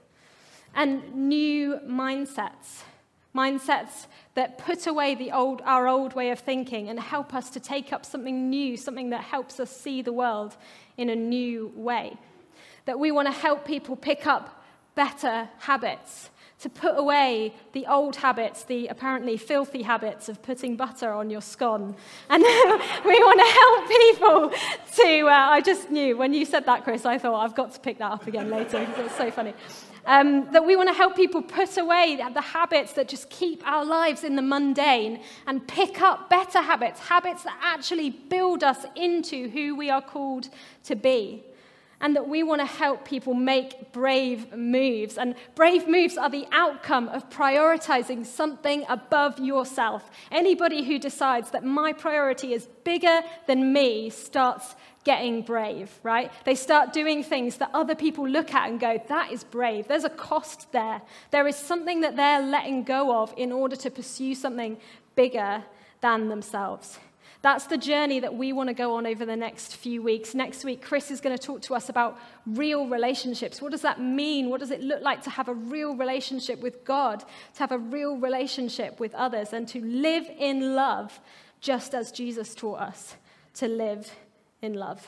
And 0.74 1.14
new 1.14 1.80
mindsets, 1.86 2.82
mindsets 3.34 4.06
that 4.38 4.56
put 4.56 4.86
away 4.86 5.16
the 5.16 5.32
old, 5.32 5.60
our 5.64 5.88
old 5.88 6.14
way 6.14 6.30
of 6.30 6.38
thinking 6.38 6.88
and 6.88 7.00
help 7.00 7.34
us 7.34 7.50
to 7.50 7.58
take 7.58 7.92
up 7.92 8.06
something 8.06 8.48
new, 8.48 8.76
something 8.76 9.10
that 9.10 9.24
helps 9.24 9.58
us 9.58 9.68
see 9.68 10.00
the 10.00 10.12
world 10.12 10.56
in 10.96 11.10
a 11.10 11.16
new 11.16 11.72
way 11.74 12.16
that 12.84 13.00
we 13.00 13.10
want 13.10 13.26
to 13.26 13.32
help 13.32 13.64
people 13.64 13.96
pick 13.96 14.28
up 14.28 14.64
better 14.94 15.48
habits, 15.58 16.30
to 16.60 16.68
put 16.68 16.96
away 16.96 17.52
the 17.72 17.84
old 17.86 18.14
habits, 18.14 18.62
the 18.62 18.86
apparently 18.86 19.36
filthy 19.36 19.82
habits 19.82 20.28
of 20.28 20.40
putting 20.40 20.76
butter 20.76 21.12
on 21.12 21.30
your 21.30 21.42
scone. 21.42 21.96
And 22.30 22.42
we 23.04 23.18
want 23.20 23.40
to 23.40 23.50
help 23.60 23.88
people 23.88 25.04
to. 25.04 25.26
Uh, 25.26 25.56
I 25.56 25.60
just 25.60 25.90
knew 25.90 26.16
when 26.16 26.32
you 26.32 26.44
said 26.44 26.64
that, 26.66 26.84
Chris, 26.84 27.04
I 27.04 27.18
thought 27.18 27.44
I've 27.44 27.56
got 27.56 27.74
to 27.74 27.80
pick 27.80 27.98
that 27.98 28.12
up 28.12 28.26
again 28.28 28.50
later 28.50 28.78
because 28.80 29.06
it's 29.06 29.16
so 29.16 29.30
funny. 29.30 29.54
Um, 30.08 30.50
that 30.52 30.64
we 30.64 30.74
want 30.74 30.88
to 30.88 30.94
help 30.94 31.16
people 31.16 31.42
put 31.42 31.76
away 31.76 32.18
the 32.32 32.40
habits 32.40 32.94
that 32.94 33.08
just 33.08 33.28
keep 33.28 33.62
our 33.66 33.84
lives 33.84 34.24
in 34.24 34.36
the 34.36 34.42
mundane 34.42 35.20
and 35.46 35.68
pick 35.68 36.00
up 36.00 36.30
better 36.30 36.62
habits, 36.62 36.98
habits 36.98 37.42
that 37.42 37.60
actually 37.62 38.08
build 38.08 38.64
us 38.64 38.86
into 38.96 39.50
who 39.50 39.76
we 39.76 39.90
are 39.90 40.00
called 40.00 40.48
to 40.84 40.96
be 40.96 41.44
and 42.00 42.14
that 42.16 42.26
we 42.28 42.42
want 42.42 42.60
to 42.60 42.66
help 42.66 43.04
people 43.04 43.34
make 43.34 43.92
brave 43.92 44.56
moves. 44.56 45.18
And 45.18 45.34
brave 45.54 45.86
moves 45.86 46.16
are 46.16 46.30
the 46.30 46.46
outcome 46.52 47.08
of 47.08 47.28
prioritizing 47.28 48.24
something 48.24 48.84
above 48.88 49.38
yourself. 49.38 50.10
Anybody 50.30 50.84
who 50.84 50.98
decides 50.98 51.50
that 51.50 51.64
my 51.64 51.92
priority 51.92 52.54
is 52.54 52.66
bigger 52.84 53.20
than 53.46 53.72
me 53.72 54.10
starts 54.10 54.74
getting 55.08 55.40
brave, 55.40 55.90
right? 56.02 56.30
They 56.44 56.54
start 56.54 56.92
doing 56.92 57.22
things 57.22 57.56
that 57.56 57.70
other 57.72 57.94
people 57.94 58.28
look 58.28 58.52
at 58.52 58.68
and 58.68 58.78
go, 58.78 59.02
that 59.08 59.32
is 59.32 59.42
brave. 59.42 59.88
There's 59.88 60.04
a 60.04 60.10
cost 60.10 60.70
there. 60.70 61.00
There 61.30 61.48
is 61.48 61.56
something 61.56 62.02
that 62.02 62.14
they're 62.14 62.42
letting 62.42 62.84
go 62.84 63.22
of 63.22 63.32
in 63.38 63.50
order 63.50 63.74
to 63.76 63.90
pursue 63.90 64.34
something 64.34 64.76
bigger 65.16 65.64
than 66.02 66.28
themselves. 66.28 66.98
That's 67.40 67.64
the 67.64 67.78
journey 67.78 68.20
that 68.20 68.34
we 68.34 68.52
want 68.52 68.68
to 68.68 68.74
go 68.74 68.96
on 68.96 69.06
over 69.06 69.24
the 69.24 69.34
next 69.34 69.76
few 69.76 70.02
weeks. 70.02 70.34
Next 70.34 70.62
week, 70.62 70.82
Chris 70.82 71.10
is 71.10 71.22
going 71.22 71.34
to 71.34 71.42
talk 71.42 71.62
to 71.62 71.74
us 71.74 71.88
about 71.88 72.18
real 72.44 72.86
relationships. 72.86 73.62
What 73.62 73.70
does 73.70 73.80
that 73.80 73.98
mean? 74.02 74.50
What 74.50 74.60
does 74.60 74.70
it 74.70 74.82
look 74.82 75.00
like 75.00 75.22
to 75.22 75.30
have 75.30 75.48
a 75.48 75.54
real 75.54 75.96
relationship 75.96 76.60
with 76.60 76.84
God, 76.84 77.20
to 77.54 77.60
have 77.60 77.72
a 77.72 77.78
real 77.78 78.18
relationship 78.18 79.00
with 79.00 79.14
others, 79.14 79.54
and 79.54 79.66
to 79.68 79.80
live 79.80 80.28
in 80.38 80.74
love 80.74 81.18
just 81.62 81.94
as 81.94 82.12
Jesus 82.12 82.54
taught 82.54 82.80
us 82.80 83.16
to 83.54 83.68
live 83.68 84.14
in 84.62 84.74
love? 84.74 85.06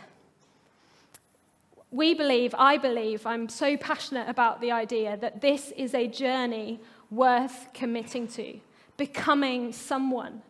We 1.91 2.15
believe, 2.15 2.55
I 2.57 2.77
believe, 2.77 3.27
I'm 3.27 3.49
so 3.49 3.77
passionate 3.77 4.29
about 4.29 4.61
the 4.61 4.71
idea 4.71 5.17
that 5.17 5.41
this 5.41 5.73
is 5.77 5.95
a 5.95 6.07
journey 6.07 6.81
worth 7.11 7.69
committing 7.75 8.29
to, 8.29 8.61
becoming 8.97 9.73
someone 9.73 10.43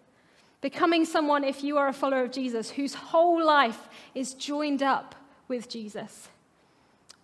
Becoming 0.61 1.07
someone, 1.07 1.43
if 1.43 1.65
you 1.65 1.79
are 1.79 1.89
a 1.89 1.93
follower 1.93 2.23
of 2.23 2.33
Jesus, 2.33 2.71
whose 2.71 2.95
whole 2.95 3.43
life 3.43 3.89
is 4.15 4.35
joined 4.35 4.83
up 4.83 5.15
with 5.49 5.69
Jesus. 5.69 6.29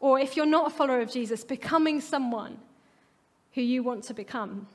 Or 0.00 0.18
if 0.18 0.36
you're 0.36 0.46
not 0.46 0.68
a 0.68 0.70
follower 0.70 1.00
of 1.00 1.10
Jesus, 1.10 1.44
becoming 1.44 2.00
someone 2.00 2.58
who 3.52 3.60
you 3.60 3.82
want 3.82 4.04
to 4.04 4.14
become. 4.14 4.66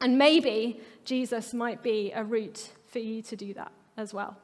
And 0.00 0.18
maybe 0.18 0.80
Jesus 1.04 1.54
might 1.54 1.82
be 1.82 2.12
a 2.12 2.24
route 2.24 2.70
for 2.90 2.98
you 2.98 3.22
to 3.22 3.36
do 3.36 3.54
that 3.54 3.72
as 3.96 4.12
well. 4.12 4.36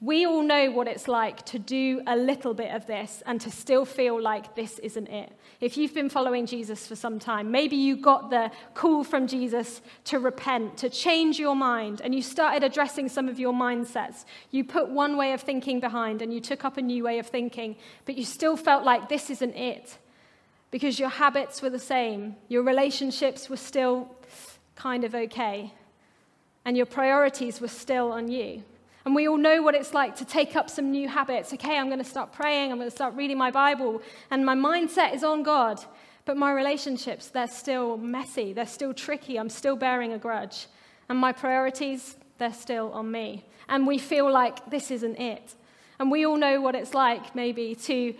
We 0.00 0.26
all 0.26 0.42
know 0.42 0.70
what 0.70 0.88
it's 0.88 1.08
like 1.08 1.44
to 1.46 1.58
do 1.58 2.02
a 2.06 2.16
little 2.16 2.54
bit 2.54 2.74
of 2.74 2.86
this 2.86 3.22
and 3.26 3.40
to 3.40 3.50
still 3.50 3.84
feel 3.84 4.20
like 4.20 4.54
this 4.54 4.78
isn't 4.80 5.08
it. 5.08 5.32
If 5.60 5.76
you've 5.76 5.94
been 5.94 6.08
following 6.08 6.46
Jesus 6.46 6.86
for 6.86 6.96
some 6.96 7.18
time, 7.18 7.50
maybe 7.50 7.76
you 7.76 7.96
got 7.96 8.30
the 8.30 8.50
call 8.74 9.04
from 9.04 9.26
Jesus 9.26 9.80
to 10.04 10.18
repent, 10.18 10.76
to 10.78 10.90
change 10.90 11.38
your 11.38 11.56
mind, 11.56 12.00
and 12.02 12.14
you 12.14 12.22
started 12.22 12.62
addressing 12.62 13.08
some 13.08 13.28
of 13.28 13.38
your 13.38 13.52
mindsets. 13.52 14.24
You 14.50 14.64
put 14.64 14.88
one 14.88 15.16
way 15.16 15.32
of 15.32 15.40
thinking 15.40 15.80
behind 15.80 16.20
and 16.22 16.32
you 16.32 16.40
took 16.40 16.64
up 16.64 16.76
a 16.76 16.82
new 16.82 17.04
way 17.04 17.18
of 17.18 17.26
thinking, 17.26 17.76
but 18.04 18.16
you 18.16 18.24
still 18.24 18.56
felt 18.56 18.84
like 18.84 19.08
this 19.08 19.30
isn't 19.30 19.54
it 19.54 19.98
because 20.70 20.98
your 20.98 21.08
habits 21.08 21.62
were 21.62 21.70
the 21.70 21.78
same, 21.78 22.36
your 22.48 22.62
relationships 22.62 23.48
were 23.48 23.56
still 23.56 24.08
kind 24.74 25.04
of 25.04 25.14
okay, 25.14 25.72
and 26.64 26.76
your 26.76 26.86
priorities 26.86 27.60
were 27.60 27.68
still 27.68 28.12
on 28.12 28.30
you. 28.30 28.62
And 29.06 29.14
we 29.14 29.28
all 29.28 29.38
know 29.38 29.62
what 29.62 29.76
it's 29.76 29.94
like 29.94 30.16
to 30.16 30.24
take 30.24 30.56
up 30.56 30.68
some 30.68 30.90
new 30.90 31.08
habits. 31.08 31.52
Okay, 31.52 31.78
I'm 31.78 31.86
going 31.86 32.02
to 32.02 32.04
start 32.04 32.32
praying, 32.32 32.72
I'm 32.72 32.78
going 32.78 32.90
to 32.90 32.94
start 32.94 33.14
reading 33.14 33.38
my 33.38 33.52
Bible, 33.52 34.02
and 34.32 34.44
my 34.44 34.56
mindset 34.56 35.14
is 35.14 35.22
on 35.22 35.44
God. 35.44 35.80
But 36.24 36.36
my 36.36 36.52
relationships, 36.52 37.28
they're 37.28 37.46
still 37.46 37.96
messy, 37.96 38.52
they're 38.52 38.66
still 38.66 38.92
tricky, 38.92 39.38
I'm 39.38 39.48
still 39.48 39.76
bearing 39.76 40.12
a 40.12 40.18
grudge. 40.18 40.66
And 41.08 41.20
my 41.20 41.30
priorities, 41.30 42.16
they're 42.38 42.52
still 42.52 42.90
on 42.92 43.12
me. 43.12 43.44
And 43.68 43.86
we 43.86 43.98
feel 43.98 44.28
like 44.28 44.68
this 44.70 44.90
isn't 44.90 45.20
it. 45.20 45.54
And 46.00 46.10
we 46.10 46.26
all 46.26 46.36
know 46.36 46.60
what 46.60 46.74
it's 46.74 46.92
like, 46.92 47.32
maybe, 47.32 47.76
to 47.76 48.12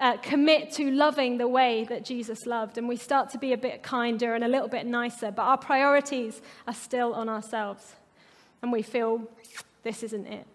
uh, 0.00 0.16
commit 0.16 0.72
to 0.72 0.90
loving 0.90 1.38
the 1.38 1.46
way 1.46 1.84
that 1.84 2.04
Jesus 2.04 2.46
loved. 2.46 2.78
And 2.78 2.88
we 2.88 2.96
start 2.96 3.30
to 3.30 3.38
be 3.38 3.52
a 3.52 3.56
bit 3.56 3.84
kinder 3.84 4.34
and 4.34 4.42
a 4.42 4.48
little 4.48 4.68
bit 4.68 4.86
nicer, 4.86 5.30
but 5.30 5.42
our 5.42 5.56
priorities 5.56 6.42
are 6.66 6.74
still 6.74 7.14
on 7.14 7.28
ourselves. 7.28 7.94
And 8.60 8.72
we 8.72 8.82
feel 8.82 9.28
this 9.82 10.02
isn't 10.02 10.26
it. 10.26 10.46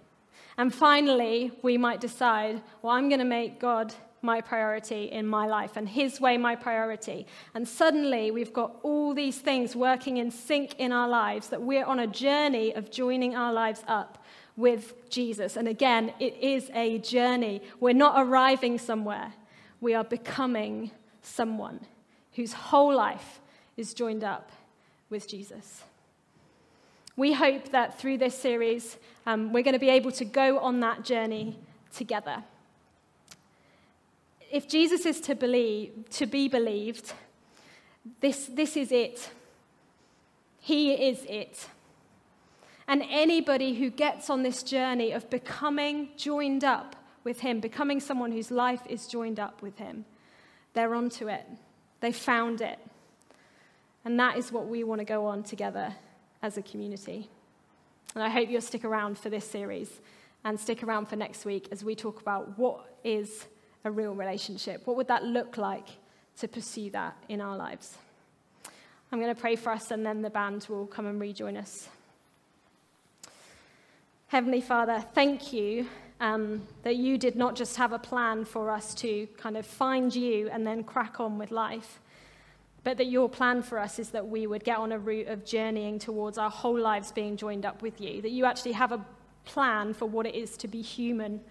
And 0.57 0.73
finally, 0.73 1.51
we 1.61 1.77
might 1.77 2.01
decide, 2.01 2.61
well, 2.81 2.93
I'm 2.93 3.09
going 3.09 3.19
to 3.19 3.25
make 3.25 3.59
God 3.59 3.93
my 4.21 4.41
priority 4.41 5.05
in 5.05 5.27
my 5.27 5.45
life 5.45 5.77
and 5.77 5.87
His 5.87 6.19
way 6.19 6.37
my 6.37 6.55
priority. 6.55 7.27
And 7.53 7.67
suddenly, 7.67 8.31
we've 8.31 8.53
got 8.53 8.75
all 8.81 9.13
these 9.13 9.37
things 9.37 9.75
working 9.75 10.17
in 10.17 10.31
sync 10.31 10.75
in 10.79 10.91
our 10.91 11.07
lives 11.07 11.49
that 11.49 11.61
we're 11.61 11.85
on 11.85 11.99
a 11.99 12.07
journey 12.07 12.73
of 12.73 12.89
joining 12.89 13.35
our 13.35 13.53
lives 13.53 13.83
up 13.87 14.23
with 14.55 15.09
Jesus. 15.09 15.55
And 15.55 15.67
again, 15.67 16.13
it 16.19 16.35
is 16.41 16.71
a 16.73 16.97
journey. 16.99 17.61
We're 17.79 17.93
not 17.93 18.15
arriving 18.17 18.79
somewhere, 18.79 19.33
we 19.79 19.93
are 19.93 20.03
becoming 20.03 20.91
someone 21.21 21.81
whose 22.33 22.53
whole 22.53 22.95
life 22.95 23.39
is 23.75 23.93
joined 23.93 24.23
up 24.23 24.51
with 25.09 25.27
Jesus. 25.27 25.83
We 27.17 27.33
hope 27.33 27.71
that 27.71 27.99
through 27.99 28.19
this 28.19 28.39
series, 28.39 28.95
um, 29.25 29.51
we're 29.51 29.63
going 29.63 29.73
to 29.73 29.79
be 29.79 29.89
able 29.89 30.11
to 30.11 30.23
go 30.23 30.59
on 30.59 30.79
that 30.81 31.03
journey 31.03 31.57
together. 31.93 32.43
If 34.51 34.69
Jesus 34.69 35.03
is 35.05 35.19
to, 35.21 35.33
believe, 35.33 36.09
to 36.11 36.27
be 36.27 36.47
believed, 36.47 37.13
this, 38.21 38.45
this 38.45 38.77
is 38.77 38.91
it. 38.91 39.31
He 40.59 40.93
is 40.93 41.25
it. 41.27 41.67
And 42.87 43.03
anybody 43.09 43.73
who 43.73 43.89
gets 43.89 44.29
on 44.29 44.43
this 44.43 44.61
journey 44.61 45.11
of 45.11 45.27
becoming 45.31 46.09
joined 46.17 46.63
up 46.63 46.95
with 47.23 47.39
Him, 47.39 47.59
becoming 47.59 47.99
someone 47.99 48.31
whose 48.31 48.51
life 48.51 48.81
is 48.87 49.07
joined 49.07 49.39
up 49.39 49.63
with 49.63 49.79
Him, 49.79 50.05
they're 50.73 50.93
onto 50.93 51.27
it. 51.27 51.45
They 51.99 52.11
found 52.11 52.61
it. 52.61 52.77
And 54.05 54.19
that 54.19 54.37
is 54.37 54.51
what 54.51 54.67
we 54.67 54.83
want 54.83 54.99
to 54.99 55.05
go 55.05 55.25
on 55.25 55.41
together 55.41 55.95
as 56.41 56.57
a 56.57 56.61
community. 56.61 57.29
And 58.15 58.23
I 58.23 58.29
hope 58.29 58.49
you'll 58.49 58.61
stick 58.61 58.85
around 58.85 59.17
for 59.17 59.29
this 59.29 59.45
series 59.45 59.89
and 60.43 60.59
stick 60.59 60.83
around 60.83 61.07
for 61.07 61.15
next 61.15 61.45
week 61.45 61.67
as 61.71 61.83
we 61.83 61.95
talk 61.95 62.21
about 62.21 62.57
what 62.57 62.97
is 63.03 63.47
a 63.83 63.91
real 63.91 64.13
relationship. 64.13 64.81
What 64.85 64.97
would 64.97 65.07
that 65.07 65.23
look 65.23 65.57
like 65.57 65.87
to 66.39 66.47
pursue 66.47 66.89
that 66.91 67.15
in 67.29 67.41
our 67.41 67.57
lives? 67.57 67.97
I'm 69.11 69.19
going 69.19 69.33
to 69.33 69.39
pray 69.39 69.55
for 69.55 69.71
us, 69.71 69.91
and 69.91 70.05
then 70.05 70.21
the 70.21 70.29
band 70.29 70.67
will 70.69 70.85
come 70.85 71.05
and 71.05 71.19
rejoin 71.19 71.55
us. 71.55 71.87
Heavenly 74.27 74.59
Father, 74.59 75.03
thank 75.13 75.53
you 75.53 75.87
um, 76.19 76.67
that 76.83 76.97
you 76.97 77.17
did 77.17 77.35
not 77.35 77.55
just 77.55 77.77
have 77.77 77.93
a 77.93 77.99
plan 77.99 78.43
for 78.43 78.69
us 78.69 78.93
to 78.95 79.27
kind 79.37 79.55
of 79.55 79.65
find 79.65 80.13
you 80.13 80.49
and 80.49 80.67
then 80.67 80.83
crack 80.83 81.19
on 81.19 81.37
with 81.37 81.51
life 81.51 82.01
but 82.87 82.95
that 82.95 83.07
your 83.07 83.27
plan 83.27 83.61
for 83.61 83.77
us 83.77 83.99
is 83.99 84.11
that 84.11 84.29
we 84.29 84.47
would 84.47 84.63
get 84.63 84.77
on 84.77 84.93
a 84.93 84.97
route 84.97 85.27
of 85.27 85.43
journeying 85.43 85.99
towards 85.99 86.37
our 86.37 86.49
whole 86.49 86.79
lives 86.79 87.11
being 87.11 87.35
joined 87.35 87.65
up 87.65 87.81
with 87.81 87.99
you, 87.99 88.21
that 88.21 88.31
you 88.31 88.45
actually 88.45 88.71
have 88.71 88.93
a 88.93 89.05
plan 89.43 89.93
for 89.93 90.05
what 90.05 90.25
it 90.25 90.33
is 90.33 90.55
to 90.55 90.69
be 90.69 90.81
human, 90.81 91.41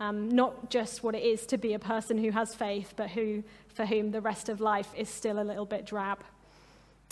um, 0.00 0.28
not 0.28 0.68
just 0.68 1.02
what 1.02 1.14
it 1.14 1.22
is 1.22 1.46
to 1.46 1.56
be 1.56 1.72
a 1.72 1.78
person 1.78 2.18
who 2.18 2.30
has 2.30 2.54
faith, 2.54 2.92
but 2.94 3.08
who, 3.08 3.42
for 3.68 3.86
whom 3.86 4.10
the 4.10 4.20
rest 4.20 4.50
of 4.50 4.60
life 4.60 4.90
is 4.94 5.08
still 5.08 5.40
a 5.40 5.46
little 5.50 5.64
bit 5.64 5.86
drab. 5.86 6.18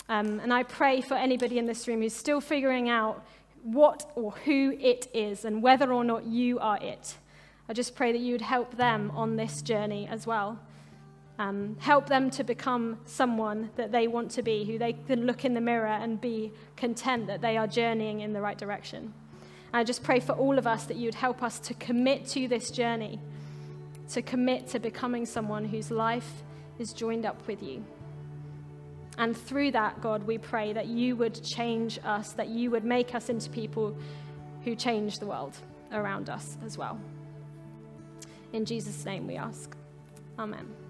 Um, 0.09 0.39
and 0.41 0.53
I 0.53 0.61
pray 0.61 1.01
for 1.01 1.15
anybody 1.15 1.57
in 1.57 1.65
this 1.65 1.87
room 1.87 2.03
who's 2.03 2.13
still 2.13 2.41
figuring 2.41 2.87
out 2.87 3.25
what 3.63 4.11
or 4.13 4.29
who 4.45 4.77
it 4.79 5.07
is 5.11 5.43
and 5.43 5.63
whether 5.63 5.91
or 5.91 6.03
not 6.03 6.25
you 6.25 6.59
are 6.59 6.77
it. 6.77 7.15
I 7.67 7.73
just 7.73 7.95
pray 7.95 8.11
that 8.11 8.21
you 8.21 8.33
would 8.33 8.41
help 8.41 8.77
them 8.77 9.09
on 9.15 9.37
this 9.37 9.63
journey 9.63 10.07
as 10.07 10.27
well 10.27 10.59
Um, 11.37 11.75
help 11.79 12.07
them 12.07 12.29
to 12.31 12.43
become 12.45 12.97
someone 13.05 13.69
that 13.75 13.91
they 13.91 14.07
want 14.07 14.31
to 14.31 14.41
be, 14.41 14.63
who 14.63 14.77
they 14.77 14.93
can 14.93 15.25
look 15.25 15.43
in 15.43 15.53
the 15.53 15.61
mirror 15.61 15.87
and 15.87 16.19
be 16.19 16.53
content 16.77 17.27
that 17.27 17.41
they 17.41 17.57
are 17.57 17.67
journeying 17.67 18.21
in 18.21 18.31
the 18.31 18.41
right 18.41 18.57
direction. 18.57 19.13
And 19.73 19.81
I 19.81 19.83
just 19.83 20.03
pray 20.03 20.21
for 20.21 20.31
all 20.31 20.57
of 20.57 20.65
us 20.65 20.85
that 20.85 20.95
you 20.95 21.05
would 21.05 21.15
help 21.15 21.43
us 21.43 21.59
to 21.59 21.73
commit 21.73 22.25
to 22.27 22.47
this 22.47 22.71
journey, 22.71 23.19
to 24.09 24.21
commit 24.21 24.67
to 24.67 24.79
becoming 24.79 25.25
someone 25.25 25.65
whose 25.65 25.91
life 25.91 26.43
is 26.79 26.93
joined 26.93 27.25
up 27.25 27.45
with 27.47 27.61
you. 27.61 27.83
And 29.17 29.35
through 29.35 29.71
that, 29.71 30.01
God, 30.01 30.23
we 30.23 30.37
pray 30.37 30.73
that 30.73 30.87
you 30.87 31.15
would 31.17 31.43
change 31.43 31.99
us, 32.03 32.33
that 32.33 32.47
you 32.47 32.71
would 32.71 32.85
make 32.85 33.13
us 33.15 33.29
into 33.29 33.49
people 33.49 33.97
who 34.63 34.75
change 34.75 35.19
the 35.19 35.25
world 35.25 35.57
around 35.91 36.29
us 36.29 36.57
as 36.65 36.77
well. 36.77 36.99
In 38.53 38.65
Jesus' 38.65 39.03
name 39.05 39.27
we 39.27 39.35
ask. 39.35 39.75
Amen. 40.39 40.84